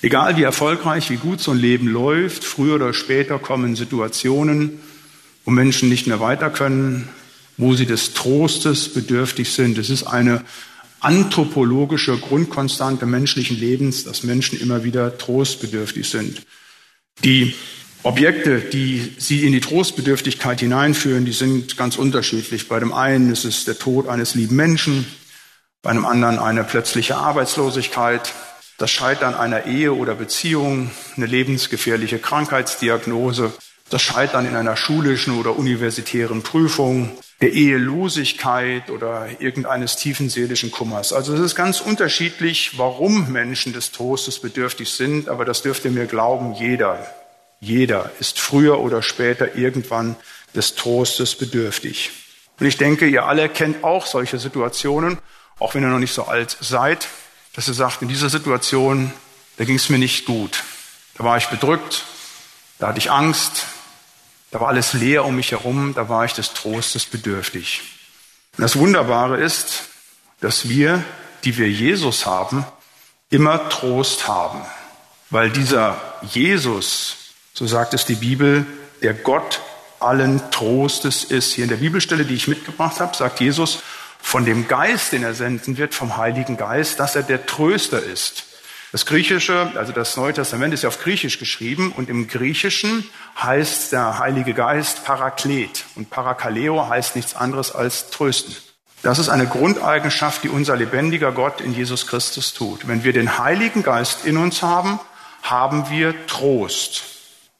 [0.00, 4.80] Egal wie erfolgreich, wie gut so ein Leben läuft, früher oder später kommen Situationen,
[5.44, 7.08] wo Menschen nicht mehr weiter können,
[7.56, 9.78] wo sie des Trostes bedürftig sind.
[9.78, 10.44] Es ist eine
[11.00, 16.42] anthropologische Grundkonstante menschlichen Lebens, dass Menschen immer wieder trostbedürftig sind.
[17.22, 17.54] Die
[18.02, 22.68] Objekte, die sie in die Trostbedürftigkeit hineinführen, die sind ganz unterschiedlich.
[22.68, 25.06] Bei dem einen ist es der Tod eines lieben Menschen,
[25.82, 28.32] bei einem anderen eine plötzliche Arbeitslosigkeit,
[28.78, 33.52] das Scheitern einer Ehe oder Beziehung, eine lebensgefährliche Krankheitsdiagnose,
[33.90, 41.12] das Scheitern in einer schulischen oder universitären Prüfung, der Ehelosigkeit oder irgendeines tiefen seelischen Kummers.
[41.12, 45.90] Also es ist ganz unterschiedlich, warum Menschen des Trostes bedürftig sind, aber das dürft ihr
[45.90, 47.06] mir glauben, jeder,
[47.60, 50.16] jeder ist früher oder später irgendwann
[50.54, 52.10] des Trostes bedürftig.
[52.58, 55.18] Und ich denke, ihr alle kennt auch solche Situationen,
[55.58, 57.08] auch wenn ihr noch nicht so alt seid,
[57.54, 59.12] dass ihr sagt, in dieser Situation,
[59.56, 60.62] da ging es mir nicht gut.
[61.16, 62.04] Da war ich bedrückt,
[62.78, 63.66] da hatte ich Angst,
[64.50, 67.82] da war alles leer um mich herum, da war ich des Trostes bedürftig.
[68.56, 69.84] Und das Wunderbare ist,
[70.40, 71.02] dass wir,
[71.44, 72.64] die wir Jesus haben,
[73.30, 74.62] immer Trost haben.
[75.30, 77.16] Weil dieser Jesus,
[77.52, 78.64] so sagt es die Bibel,
[79.02, 79.60] der Gott
[79.98, 81.52] allen Trostes ist.
[81.54, 83.80] Hier in der Bibelstelle, die ich mitgebracht habe, sagt Jesus
[84.20, 88.44] von dem Geist, den er senden wird, vom Heiligen Geist, dass er der Tröster ist.
[88.94, 93.02] Das Griechische, also das Neue Testament ist ja auf Griechisch geschrieben und im Griechischen
[93.42, 98.54] heißt der Heilige Geist Paraklet und Parakaleo heißt nichts anderes als trösten.
[99.02, 102.86] Das ist eine Grundeigenschaft, die unser lebendiger Gott in Jesus Christus tut.
[102.86, 105.00] Wenn wir den Heiligen Geist in uns haben,
[105.42, 107.02] haben wir Trost.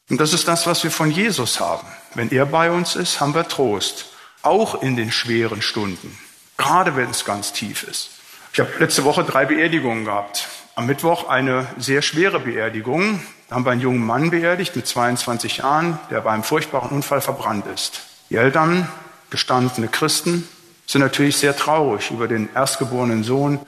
[0.08, 1.88] Und das ist das, was wir von Jesus haben.
[2.14, 4.06] Wenn er bei uns ist, haben wir Trost.
[4.42, 6.16] Auch in den schweren Stunden.
[6.58, 8.10] Gerade wenn es ganz tief ist.
[8.52, 10.48] Ich habe letzte Woche drei Beerdigungen gehabt.
[10.76, 13.22] Am Mittwoch eine sehr schwere Beerdigung.
[13.48, 17.20] Da haben wir einen jungen Mann beerdigt mit 22 Jahren, der bei einem furchtbaren Unfall
[17.20, 18.00] verbrannt ist.
[18.28, 18.88] Die Eltern,
[19.30, 20.48] gestandene Christen,
[20.84, 23.60] sind natürlich sehr traurig über den erstgeborenen Sohn,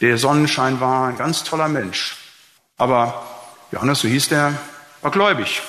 [0.00, 2.16] der Sonnenschein war, ein ganz toller Mensch.
[2.78, 3.26] Aber
[3.72, 4.54] Johannes, so hieß der,
[5.00, 5.62] war gläubig.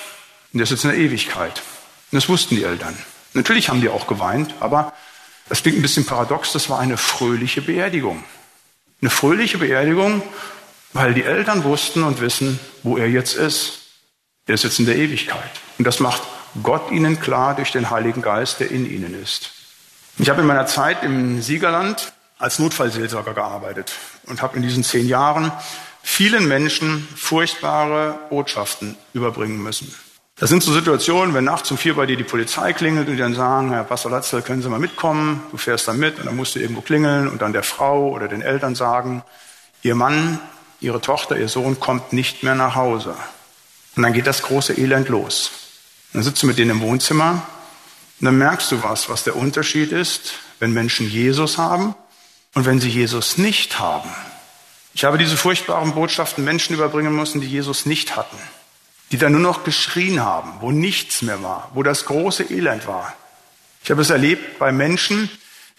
[0.52, 1.60] Und der ist jetzt in der Ewigkeit.
[2.12, 2.96] Und das wussten die Eltern.
[3.32, 4.92] Natürlich haben die auch geweint, aber
[5.48, 8.22] das klingt ein bisschen paradox, das war eine fröhliche Beerdigung.
[9.00, 10.22] Eine fröhliche Beerdigung,
[10.94, 13.80] weil die Eltern wussten und wissen, wo er jetzt ist.
[14.46, 15.50] Er ist jetzt in der Ewigkeit.
[15.76, 16.22] Und das macht
[16.62, 19.50] Gott ihnen klar durch den Heiligen Geist, der in ihnen ist.
[20.18, 23.92] Ich habe in meiner Zeit im Siegerland als Notfallseelsorger gearbeitet
[24.26, 25.50] und habe in diesen zehn Jahren
[26.02, 29.92] vielen Menschen furchtbare Botschaften überbringen müssen.
[30.36, 33.20] Das sind so Situationen, wenn nachts um vier bei dir die Polizei klingelt und die
[33.20, 35.42] dann sagen, Herr Pastor Latzel, können Sie mal mitkommen?
[35.50, 38.28] Du fährst dann mit und dann musst du irgendwo klingeln und dann der Frau oder
[38.28, 39.24] den Eltern sagen,
[39.82, 40.38] Ihr Mann
[40.84, 43.16] ihre Tochter, ihr Sohn kommt nicht mehr nach Hause.
[43.96, 45.50] Und dann geht das große Elend los.
[46.12, 47.46] dann sitzt du mit denen im Wohnzimmer
[48.20, 51.94] und dann merkst du was, was der Unterschied ist, wenn Menschen Jesus haben
[52.54, 54.10] und wenn sie Jesus nicht haben.
[54.94, 58.38] Ich habe diese furchtbaren Botschaften Menschen überbringen müssen, die Jesus nicht hatten,
[59.10, 63.12] die dann nur noch geschrien haben, wo nichts mehr war, wo das große Elend war.
[63.82, 65.28] Ich habe es erlebt bei Menschen,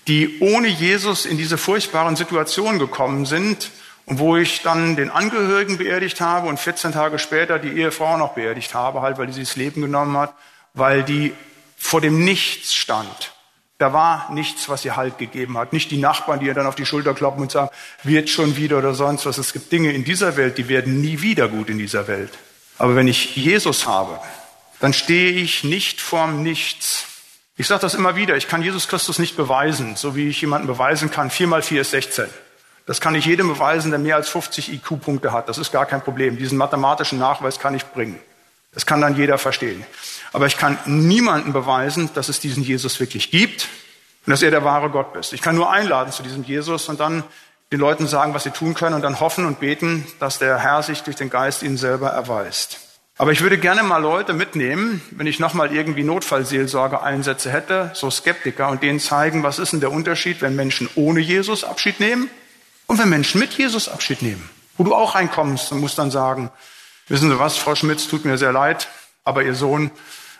[0.07, 3.71] die ohne Jesus in diese furchtbaren Situationen gekommen sind
[4.05, 8.33] und wo ich dann den Angehörigen beerdigt habe und 14 Tage später die Ehefrau noch
[8.33, 10.33] beerdigt habe, halt, weil sich das Leben genommen hat,
[10.73, 11.33] weil die
[11.77, 13.33] vor dem Nichts stand.
[13.77, 15.73] Da war nichts, was ihr Halt gegeben hat.
[15.73, 17.69] Nicht die Nachbarn, die ihr dann auf die Schulter kloppen und sagen,
[18.03, 19.37] wird schon wieder oder sonst was.
[19.37, 22.31] Es gibt Dinge in dieser Welt, die werden nie wieder gut in dieser Welt.
[22.77, 24.19] Aber wenn ich Jesus habe,
[24.79, 27.05] dann stehe ich nicht vorm Nichts.
[27.57, 30.67] Ich sage das immer wieder, ich kann Jesus Christus nicht beweisen, so wie ich jemanden
[30.67, 32.25] beweisen kann, vier mal vier ist 16.
[32.85, 35.49] Das kann ich jedem beweisen, der mehr als 50 IQ-Punkte hat.
[35.49, 36.37] Das ist gar kein Problem.
[36.37, 38.19] Diesen mathematischen Nachweis kann ich bringen.
[38.73, 39.83] Das kann dann jeder verstehen.
[40.33, 43.69] Aber ich kann niemandem beweisen, dass es diesen Jesus wirklich gibt
[44.25, 45.33] und dass er der wahre Gott ist.
[45.33, 47.23] Ich kann nur einladen zu diesem Jesus und dann
[47.71, 50.83] den Leuten sagen, was sie tun können und dann hoffen und beten, dass der Herr
[50.83, 52.79] sich durch den Geist ihnen selber erweist.
[53.17, 58.11] Aber ich würde gerne mal Leute mitnehmen, wenn ich nochmal irgendwie Notfallseelsorge einsätze hätte, so
[58.11, 62.29] Skeptiker, und denen zeigen, was ist denn der Unterschied, wenn Menschen ohne Jesus Abschied nehmen
[62.87, 66.51] und wenn Menschen mit Jesus Abschied nehmen, wo du auch reinkommst und musst dann sagen,
[67.07, 68.87] wissen Sie was, Frau Schmitz, tut mir sehr leid,
[69.23, 69.91] aber Ihr Sohn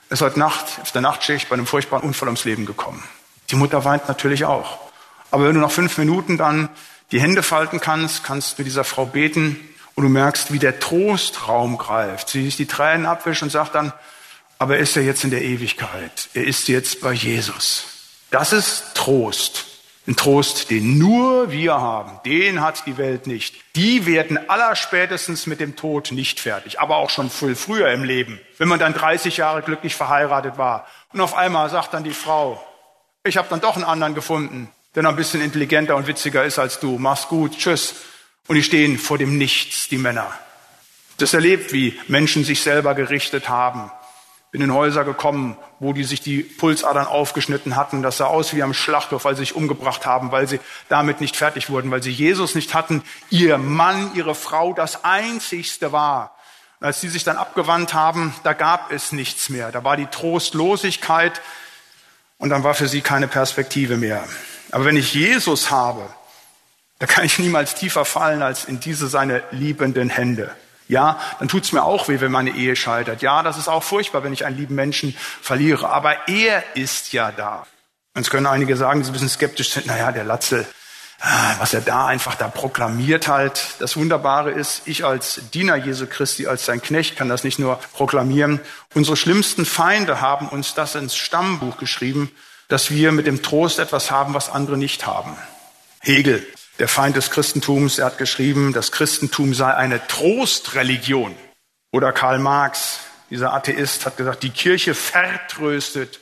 [0.09, 3.03] ist heute Nacht auf der Nachtschicht bei einem furchtbaren Unfall ums Leben gekommen.
[3.49, 4.79] Die Mutter weint natürlich auch.
[5.31, 6.69] Aber wenn du nach fünf Minuten dann
[7.11, 9.59] die Hände falten kannst, kannst du mit dieser Frau beten
[9.95, 12.29] und du merkst, wie der Trostraum greift.
[12.29, 13.93] Sie ist die Tränen abwischt und sagt dann,
[14.57, 16.29] aber er ist ja jetzt in der Ewigkeit.
[16.33, 17.85] Er ist jetzt bei Jesus.
[18.31, 19.65] Das ist Trost.
[20.07, 23.55] Ein Trost, den nur wir haben, den hat die Welt nicht.
[23.75, 28.39] Die werden allerspätestens mit dem Tod nicht fertig, aber auch schon viel früher im Leben.
[28.59, 32.63] Wenn man dann 30 Jahre glücklich verheiratet war und auf einmal sagt dann die Frau,
[33.23, 36.59] ich habe dann doch einen anderen gefunden, der noch ein bisschen intelligenter und witziger ist
[36.59, 36.99] als du.
[36.99, 37.95] Mach's gut, tschüss.
[38.47, 40.31] Und die stehen vor dem Nichts, die Männer.
[41.17, 43.89] Das erlebt, wie Menschen sich selber gerichtet haben,
[44.61, 48.01] in Häuser gekommen, wo die sich die Pulsadern aufgeschnitten hatten.
[48.01, 51.35] Das sah aus wie am Schlachthof, weil sie sich umgebracht haben, weil sie damit nicht
[51.35, 53.03] fertig wurden, weil sie Jesus nicht hatten.
[53.29, 56.35] Ihr Mann, ihre Frau das Einzigste war.
[56.79, 59.71] Als sie sich dann abgewandt haben, da gab es nichts mehr.
[59.71, 61.41] Da war die Trostlosigkeit
[62.37, 64.23] und dann war für sie keine Perspektive mehr.
[64.71, 66.09] Aber wenn ich Jesus habe,
[66.99, 70.55] da kann ich niemals tiefer fallen als in diese seine liebenden Hände.
[70.87, 73.21] Ja, dann tut's mir auch weh, wenn meine Ehe scheitert.
[73.21, 75.89] Ja, das ist auch furchtbar, wenn ich einen lieben Menschen verliere.
[75.89, 77.65] Aber er ist ja da.
[78.15, 80.65] Jetzt können einige sagen, die ein bisschen skeptisch sind, naja, der Latzel,
[81.21, 83.75] ah, was er da einfach da proklamiert halt.
[83.79, 87.77] Das Wunderbare ist, ich als Diener Jesu Christi, als sein Knecht kann das nicht nur
[87.93, 88.61] proklamieren.
[88.93, 92.31] Unsere schlimmsten Feinde haben uns das ins Stammbuch geschrieben,
[92.67, 95.35] dass wir mit dem Trost etwas haben, was andere nicht haben.
[95.99, 96.45] Hegel
[96.79, 101.35] der Feind des Christentums, er hat geschrieben, das Christentum sei eine Trostreligion.
[101.91, 106.19] Oder Karl Marx, dieser Atheist, hat gesagt, die Kirche vertröstet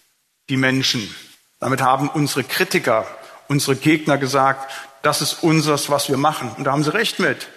[0.50, 1.14] die Menschen.
[1.60, 3.08] Damit haben unsere Kritiker,
[3.48, 6.52] unsere Gegner gesagt, das ist unseres, was wir machen.
[6.58, 7.48] Und da haben sie recht mit.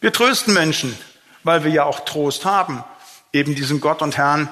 [0.00, 0.96] Wir trösten Menschen,
[1.42, 2.84] weil wir ja auch Trost haben.
[3.32, 4.48] Eben diesen Gott und Herrn,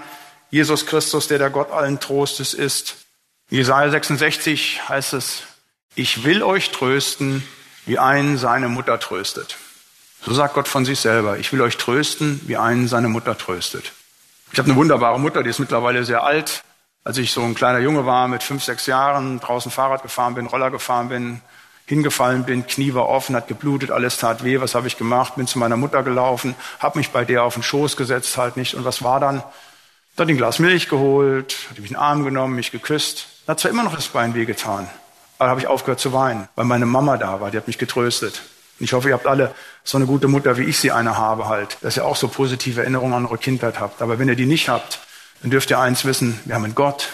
[0.51, 2.97] Jesus Christus, der der Gott allen Trostes ist.
[3.49, 5.43] Jesaja 66 heißt es,
[5.95, 7.47] ich will euch trösten,
[7.87, 9.57] wie einen seine Mutter tröstet.
[10.23, 13.93] So sagt Gott von sich selber, ich will euch trösten, wie einen seine Mutter tröstet.
[14.53, 16.63] Ich habe eine wunderbare Mutter, die ist mittlerweile sehr alt.
[17.05, 20.47] Als ich so ein kleiner Junge war, mit fünf, sechs Jahren, draußen Fahrrad gefahren bin,
[20.47, 21.41] Roller gefahren bin,
[21.87, 24.61] hingefallen bin, Knie war offen, hat geblutet, alles tat weh.
[24.61, 25.37] Was habe ich gemacht?
[25.37, 28.75] Bin zu meiner Mutter gelaufen, habe mich bei der auf den Schoß gesetzt halt nicht.
[28.75, 29.43] Und was war dann?
[30.17, 33.27] Da hat ein Glas Milch geholt, hat mich in den Arm genommen, mich geküsst.
[33.47, 34.89] Da hat zwar immer noch das Bein wehgetan,
[35.39, 38.43] aber habe ich aufgehört zu weinen, weil meine Mama da war, die hat mich getröstet.
[38.79, 41.79] Ich hoffe, ihr habt alle so eine gute Mutter, wie ich sie eine habe halt,
[41.81, 44.03] dass ihr auch so positive Erinnerungen an eure Kindheit habt.
[44.03, 45.01] Aber wenn ihr die nicht habt,
[45.41, 47.09] dann dürft ihr eins wissen, wir haben einen Gott,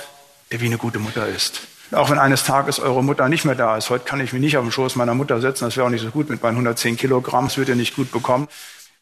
[0.50, 1.62] der wie eine gute Mutter ist.
[1.92, 4.56] Auch wenn eines Tages eure Mutter nicht mehr da ist, heute kann ich mich nicht
[4.56, 6.96] auf den Schoß meiner Mutter setzen, das wäre auch nicht so gut mit meinen 110
[6.96, 8.48] Kilogramm, das wird ihr nicht gut bekommen.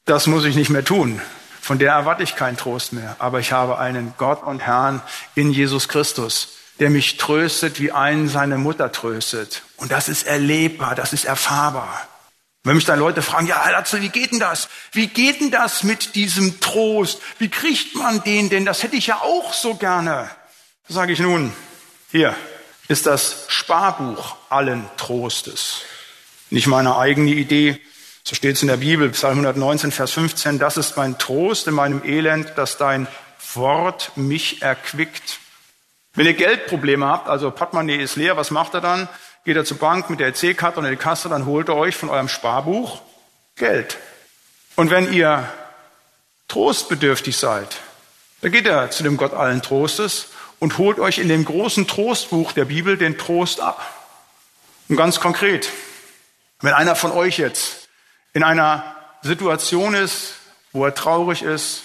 [0.05, 1.21] Das muss ich nicht mehr tun.
[1.61, 3.17] Von der erwarte ich keinen Trost mehr.
[3.19, 5.03] Aber ich habe einen Gott und Herrn
[5.35, 9.63] in Jesus Christus, der mich tröstet, wie einen seine Mutter tröstet.
[9.77, 12.09] Und das ist erlebbar, das ist erfahrbar.
[12.65, 14.69] Wenn mich dann Leute fragen, ja, Herr Latze, wie geht denn das?
[14.93, 17.21] Wie geht denn das mit diesem Trost?
[17.39, 18.65] Wie kriegt man den denn?
[18.65, 20.31] Das hätte ich ja auch so gerne.
[20.89, 21.53] Sage ich nun,
[22.11, 22.35] hier
[22.89, 25.83] ist das Sparbuch allen Trostes.
[26.51, 27.81] Nicht meine eigene Idee,
[28.25, 31.75] so steht es in der Bibel, Psalm 119, Vers 15, das ist mein Trost in
[31.75, 33.07] meinem Elend, dass dein
[33.55, 35.39] Wort mich erquickt.
[36.15, 39.09] Wenn ihr Geldprobleme habt, also Portemonnaie ist leer, was macht er dann?
[39.45, 42.11] Geht er zur Bank mit der EC-Karte und die Kasse, dann holt er euch von
[42.11, 43.01] eurem Sparbuch
[43.57, 43.97] Geld.
[44.77, 45.49] Und wenn ihr
[46.49, 47.77] trostbedürftig seid,
[48.41, 52.53] dann geht er zu dem Gott allen Trostes und holt euch in dem großen Trostbuch
[52.53, 53.81] der Bibel den Trost ab.
[54.89, 55.71] Und ganz konkret,
[56.61, 57.89] wenn einer von euch jetzt
[58.33, 60.35] in einer Situation ist,
[60.73, 61.83] wo er traurig ist,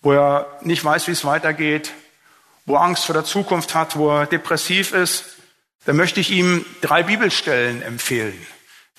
[0.00, 1.92] wo er nicht weiß, wie es weitergeht,
[2.68, 5.24] wo er Angst vor der Zukunft hat, wo er depressiv ist,
[5.86, 8.38] dann möchte ich ihm drei Bibelstellen empfehlen,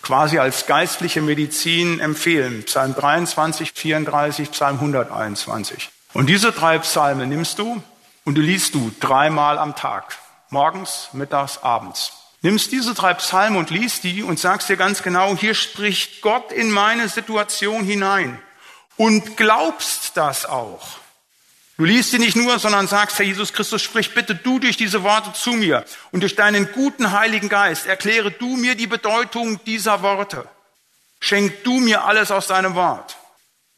[0.02, 2.64] quasi als geistliche Medizin empfehlen.
[2.64, 5.92] Psalm 23, 34, Psalm 121.
[6.14, 7.82] Und diese drei Psalme nimmst du
[8.26, 10.18] und du liest du dreimal am Tag.
[10.50, 12.14] Morgens, mittags, abends.
[12.42, 16.52] Nimmst diese drei Psalme und liest die und sagst dir ganz genau, hier spricht Gott
[16.52, 18.40] in meine Situation hinein.
[18.96, 20.99] Und glaubst das auch.
[21.80, 25.02] Du liest sie nicht nur, sondern sagst, Herr Jesus Christus, sprich bitte du durch diese
[25.02, 30.02] Worte zu mir und durch deinen guten Heiligen Geist erkläre du mir die Bedeutung dieser
[30.02, 30.46] Worte.
[31.22, 33.16] Schenk du mir alles aus deinem Wort.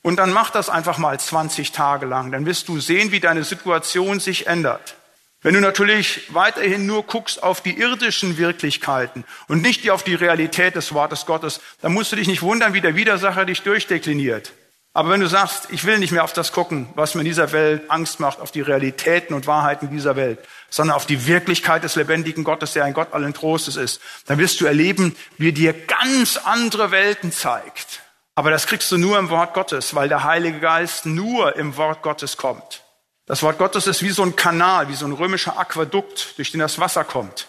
[0.01, 2.31] Und dann mach das einfach mal 20 Tage lang.
[2.31, 4.95] Dann wirst du sehen, wie deine Situation sich ändert.
[5.43, 10.75] Wenn du natürlich weiterhin nur guckst auf die irdischen Wirklichkeiten und nicht auf die Realität
[10.75, 14.53] des Wortes Gottes, dann musst du dich nicht wundern, wie der Widersacher dich durchdekliniert.
[14.93, 17.53] Aber wenn du sagst, ich will nicht mehr auf das gucken, was mir in dieser
[17.53, 20.39] Welt Angst macht, auf die Realitäten und Wahrheiten dieser Welt,
[20.69, 24.59] sondern auf die Wirklichkeit des lebendigen Gottes, der ein Gott allen Trostes ist, dann wirst
[24.59, 28.01] du erleben, wie er dir ganz andere Welten zeigt.
[28.35, 32.01] Aber das kriegst du nur im Wort Gottes, weil der Heilige Geist nur im Wort
[32.01, 32.83] Gottes kommt.
[33.27, 36.59] Das Wort Gottes ist wie so ein Kanal, wie so ein römischer Aquädukt, durch den
[36.59, 37.47] das Wasser kommt.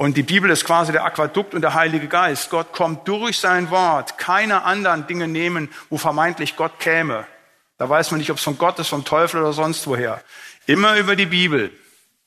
[0.00, 2.48] Und die Bibel ist quasi der Aquädukt und der Heilige Geist.
[2.48, 4.16] Gott kommt durch sein Wort.
[4.16, 7.26] Keine anderen Dinge nehmen, wo vermeintlich Gott käme.
[7.76, 10.22] Da weiß man nicht, ob es von Gott ist, vom Teufel oder sonst woher.
[10.64, 11.70] Immer über die Bibel.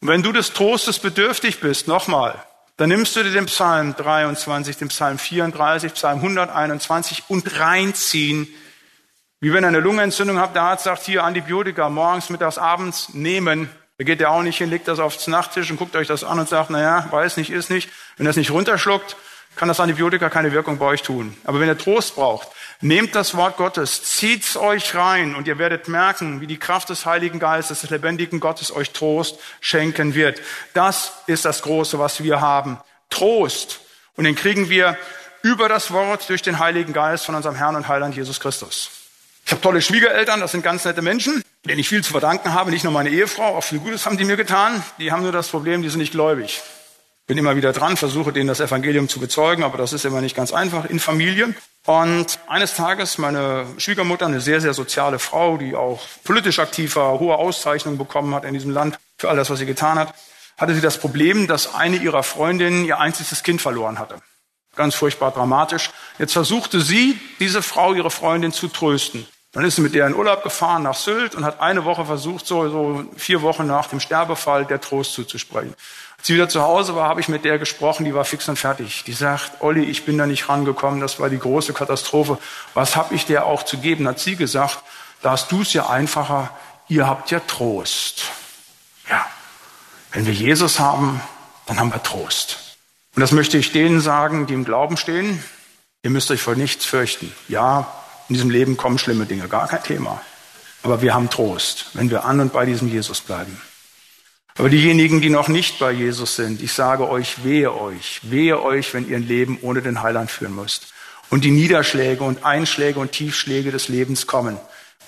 [0.02, 2.36] Und wenn du des Trostes bedürftig bist, nochmal,
[2.78, 8.48] dann nimmst du dir den Psalm 23, den Psalm 34, Psalm 121 und reinziehen.
[9.40, 13.68] Wie wenn ihr eine Lungenentzündung habt, der Arzt sagt, hier Antibiotika morgens, mittags, abends nehmen.
[13.98, 16.40] Da geht der auch nicht hin, legt das aufs Nachttisch und guckt euch das an
[16.40, 17.90] und sagt, naja, weiß nicht, ist nicht.
[18.18, 19.16] Wenn es nicht runterschluckt,
[19.56, 21.38] kann das Antibiotika keine Wirkung bei euch tun.
[21.44, 22.48] Aber wenn ihr Trost braucht,
[22.82, 27.06] nehmt das Wort Gottes, zieht's euch rein und ihr werdet merken, wie die Kraft des
[27.06, 30.42] Heiligen Geistes, des lebendigen Gottes euch Trost schenken wird.
[30.74, 32.80] Das ist das Große, was wir haben.
[33.12, 33.82] Trost.
[34.16, 34.98] Und den kriegen wir
[35.44, 38.90] über das Wort durch den Heiligen Geist von unserem Herrn und Heiland Jesus Christus.
[39.46, 42.72] Ich habe tolle Schwiegereltern, das sind ganz nette Menschen, denen ich viel zu verdanken habe.
[42.72, 44.84] Nicht nur meine Ehefrau, auch viel Gutes haben die mir getan.
[45.00, 46.62] Die haben nur das Problem, die sind nicht gläubig.
[47.26, 50.36] Bin immer wieder dran, versuche denen das Evangelium zu bezeugen, aber das ist immer nicht
[50.36, 51.56] ganz einfach in Familien.
[51.86, 57.20] Und eines Tages meine Schwiegermutter, eine sehr, sehr soziale Frau, die auch politisch aktiv war,
[57.20, 60.14] hohe Auszeichnungen bekommen hat in diesem Land für all das, was sie getan hat,
[60.58, 64.18] hatte sie das Problem, dass eine ihrer Freundinnen ihr einziges Kind verloren hatte.
[64.76, 65.92] Ganz furchtbar dramatisch.
[66.20, 69.28] Jetzt versuchte sie, diese Frau, ihre Freundin zu trösten.
[69.54, 72.48] Dann ist sie mit der in Urlaub gefahren nach Sylt und hat eine Woche versucht,
[72.48, 75.76] so, so vier Wochen nach dem Sterbefall der Trost zuzusprechen.
[76.18, 78.58] Als sie wieder zu Hause war, habe ich mit der gesprochen, die war fix und
[78.58, 79.04] fertig.
[79.06, 82.40] Die sagt, Olli, ich bin da nicht rangekommen, das war die große Katastrophe.
[82.74, 84.08] Was habe ich dir auch zu geben?
[84.08, 84.80] Hat sie gesagt,
[85.22, 86.50] da hast du es ja einfacher,
[86.88, 88.24] ihr habt ja Trost.
[89.08, 89.24] Ja,
[90.14, 91.22] wenn wir Jesus haben,
[91.68, 92.78] dann haben wir Trost.
[93.16, 95.44] Und das möchte ich denen sagen, die im Glauben stehen.
[96.02, 97.32] Ihr müsst euch vor nichts fürchten.
[97.48, 97.88] Ja,
[98.34, 100.20] in diesem Leben kommen schlimme Dinge, gar kein Thema.
[100.82, 103.62] Aber wir haben Trost, wenn wir an und bei diesem Jesus bleiben.
[104.58, 108.96] Aber diejenigen, die noch nicht bei Jesus sind, ich sage euch, wehe euch, wehe euch,
[108.96, 110.94] wenn ihr ein Leben ohne den Heiland führen müsst.
[111.30, 114.58] Und die Niederschläge und Einschläge und Tiefschläge des Lebens kommen.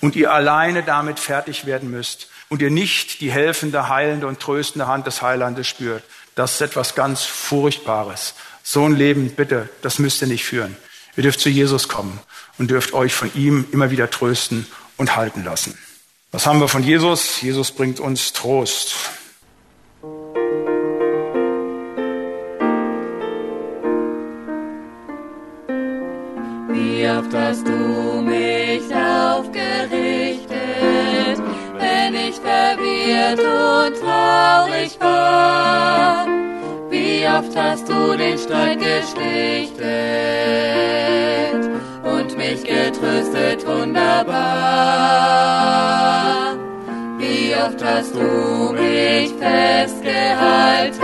[0.01, 2.29] Und ihr alleine damit fertig werden müsst.
[2.49, 6.03] Und ihr nicht die helfende, heilende und tröstende Hand des Heilandes spürt.
[6.35, 8.35] Das ist etwas ganz Furchtbares.
[8.61, 10.77] So ein Leben, bitte, das müsst ihr nicht führen.
[11.17, 12.19] Ihr dürft zu Jesus kommen
[12.57, 15.77] und dürft euch von ihm immer wieder trösten und halten lassen.
[16.31, 17.41] Was haben wir von Jesus?
[17.41, 18.95] Jesus bringt uns Trost.
[26.69, 30.57] Wie oft hast du mich aufgerichtet,
[31.77, 36.44] wenn ich verwirrt und traurig war?
[36.95, 40.35] Wie oft hast du den Streit geschlichtet?
[42.37, 44.35] mich getröstet wunderbar.
[47.17, 51.01] Wie oft hast du mich festgehalten,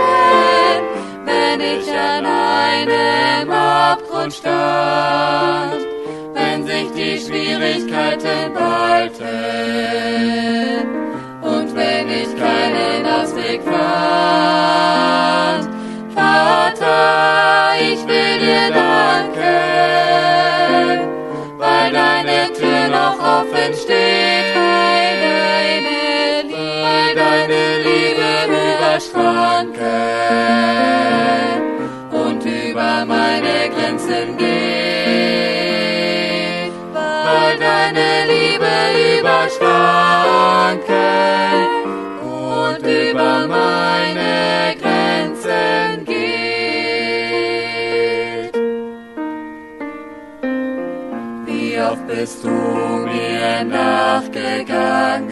[1.24, 5.86] wenn ich an einem Abgrund stand,
[6.34, 9.26] wenn sich die Schwierigkeiten ballten
[11.42, 13.82] und wenn ich keinen Ausweg fand.
[16.32, 19.72] Vater, ich will dir danken
[21.92, 28.28] deine Tür noch offen steht, weil deine Liebe, weil deine Liebe
[28.72, 29.82] über Schranken
[32.10, 34.52] und über meine Grenzen geht,
[36.94, 38.72] weil deine Liebe
[39.18, 41.31] über Schranken
[52.14, 55.30] bist du mir nachgegangen,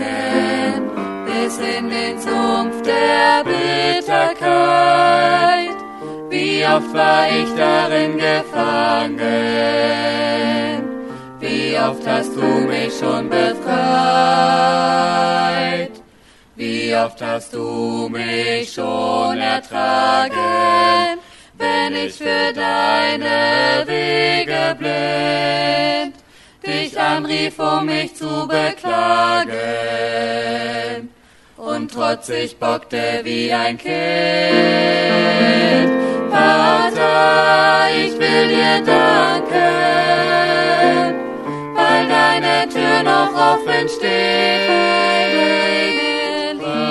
[1.27, 4.41] bis in den Sumpf der Bitterkeit.
[6.31, 9.19] Wie oft war ich darin gefangen,
[11.41, 13.61] wie oft hast du mich schon befreit.
[16.57, 21.19] Wie oft hast du mich schon ertragen,
[21.59, 26.20] wenn ich für deine Wege blind
[26.67, 29.51] dich anrief, um mich zu beklagen.
[31.57, 33.91] Und trotzig bockte wie ein Kind.
[36.31, 39.49] Vater, ich will dir danken,
[41.75, 44.69] weil deine Tür noch offen steht,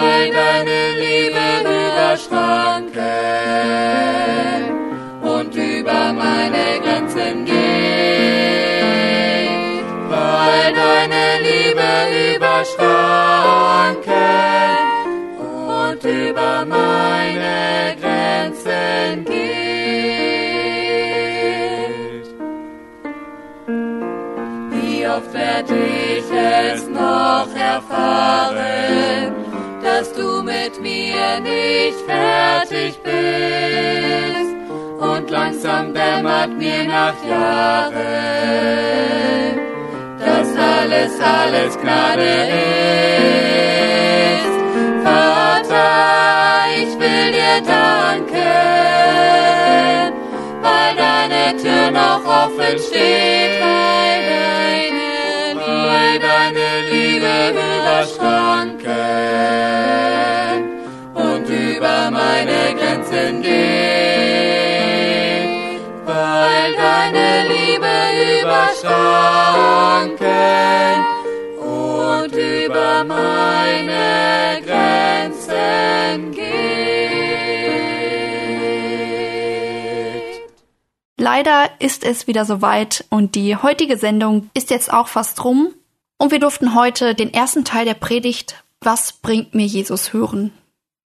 [0.01, 2.99] weil deine Liebe über Schranken
[5.21, 6.78] und über meine
[11.41, 14.09] Liebe über Schranken
[15.67, 19.25] und über meine Grenzen
[24.71, 29.33] Wie oft werd ich es noch erfahren,
[29.83, 34.49] dass du mit mir nicht fertig bist
[34.99, 37.99] und langsam dämmert mir nach Jahren,
[40.19, 43.39] dass alles, alles Gnade ist.
[45.03, 48.35] Vater, ich will dir danken,
[50.61, 55.09] weil deine Tür noch offen steht, weil deine,
[55.87, 58.89] weil deine Liebe über Schranken
[61.13, 64.68] und über meine Grenzen geht,
[66.39, 67.95] weil deine Liebe
[68.41, 70.19] über Schranken
[71.59, 76.49] und über meine Grenzen geht.
[81.17, 85.73] Leider ist es wieder soweit und die heutige Sendung ist jetzt auch fast rum.
[86.17, 90.53] Und wir durften heute den ersten Teil der Predigt Was bringt mir Jesus hören?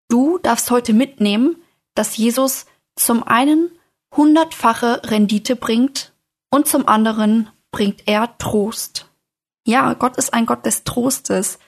[0.09, 1.57] Du darfst heute mitnehmen,
[1.95, 2.67] dass Jesus
[2.97, 3.71] zum einen
[4.17, 6.13] hundertfache Rendite bringt
[6.51, 9.09] und zum anderen bringt er Trost.
[9.67, 11.59] Ja, Gott ist ein Gott des Trostes.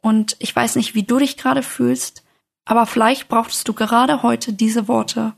[0.00, 2.24] Und ich weiß nicht, wie du dich gerade fühlst,
[2.64, 5.34] aber vielleicht brauchst du gerade heute diese Worte.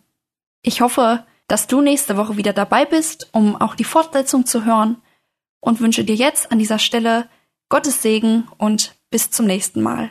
[0.62, 5.00] Ich hoffe, dass du nächste Woche wieder dabei bist, um auch die Fortsetzung zu hören
[5.61, 7.28] und wünsche dir jetzt an dieser Stelle
[7.68, 10.11] Gottes Segen und bis zum nächsten Mal.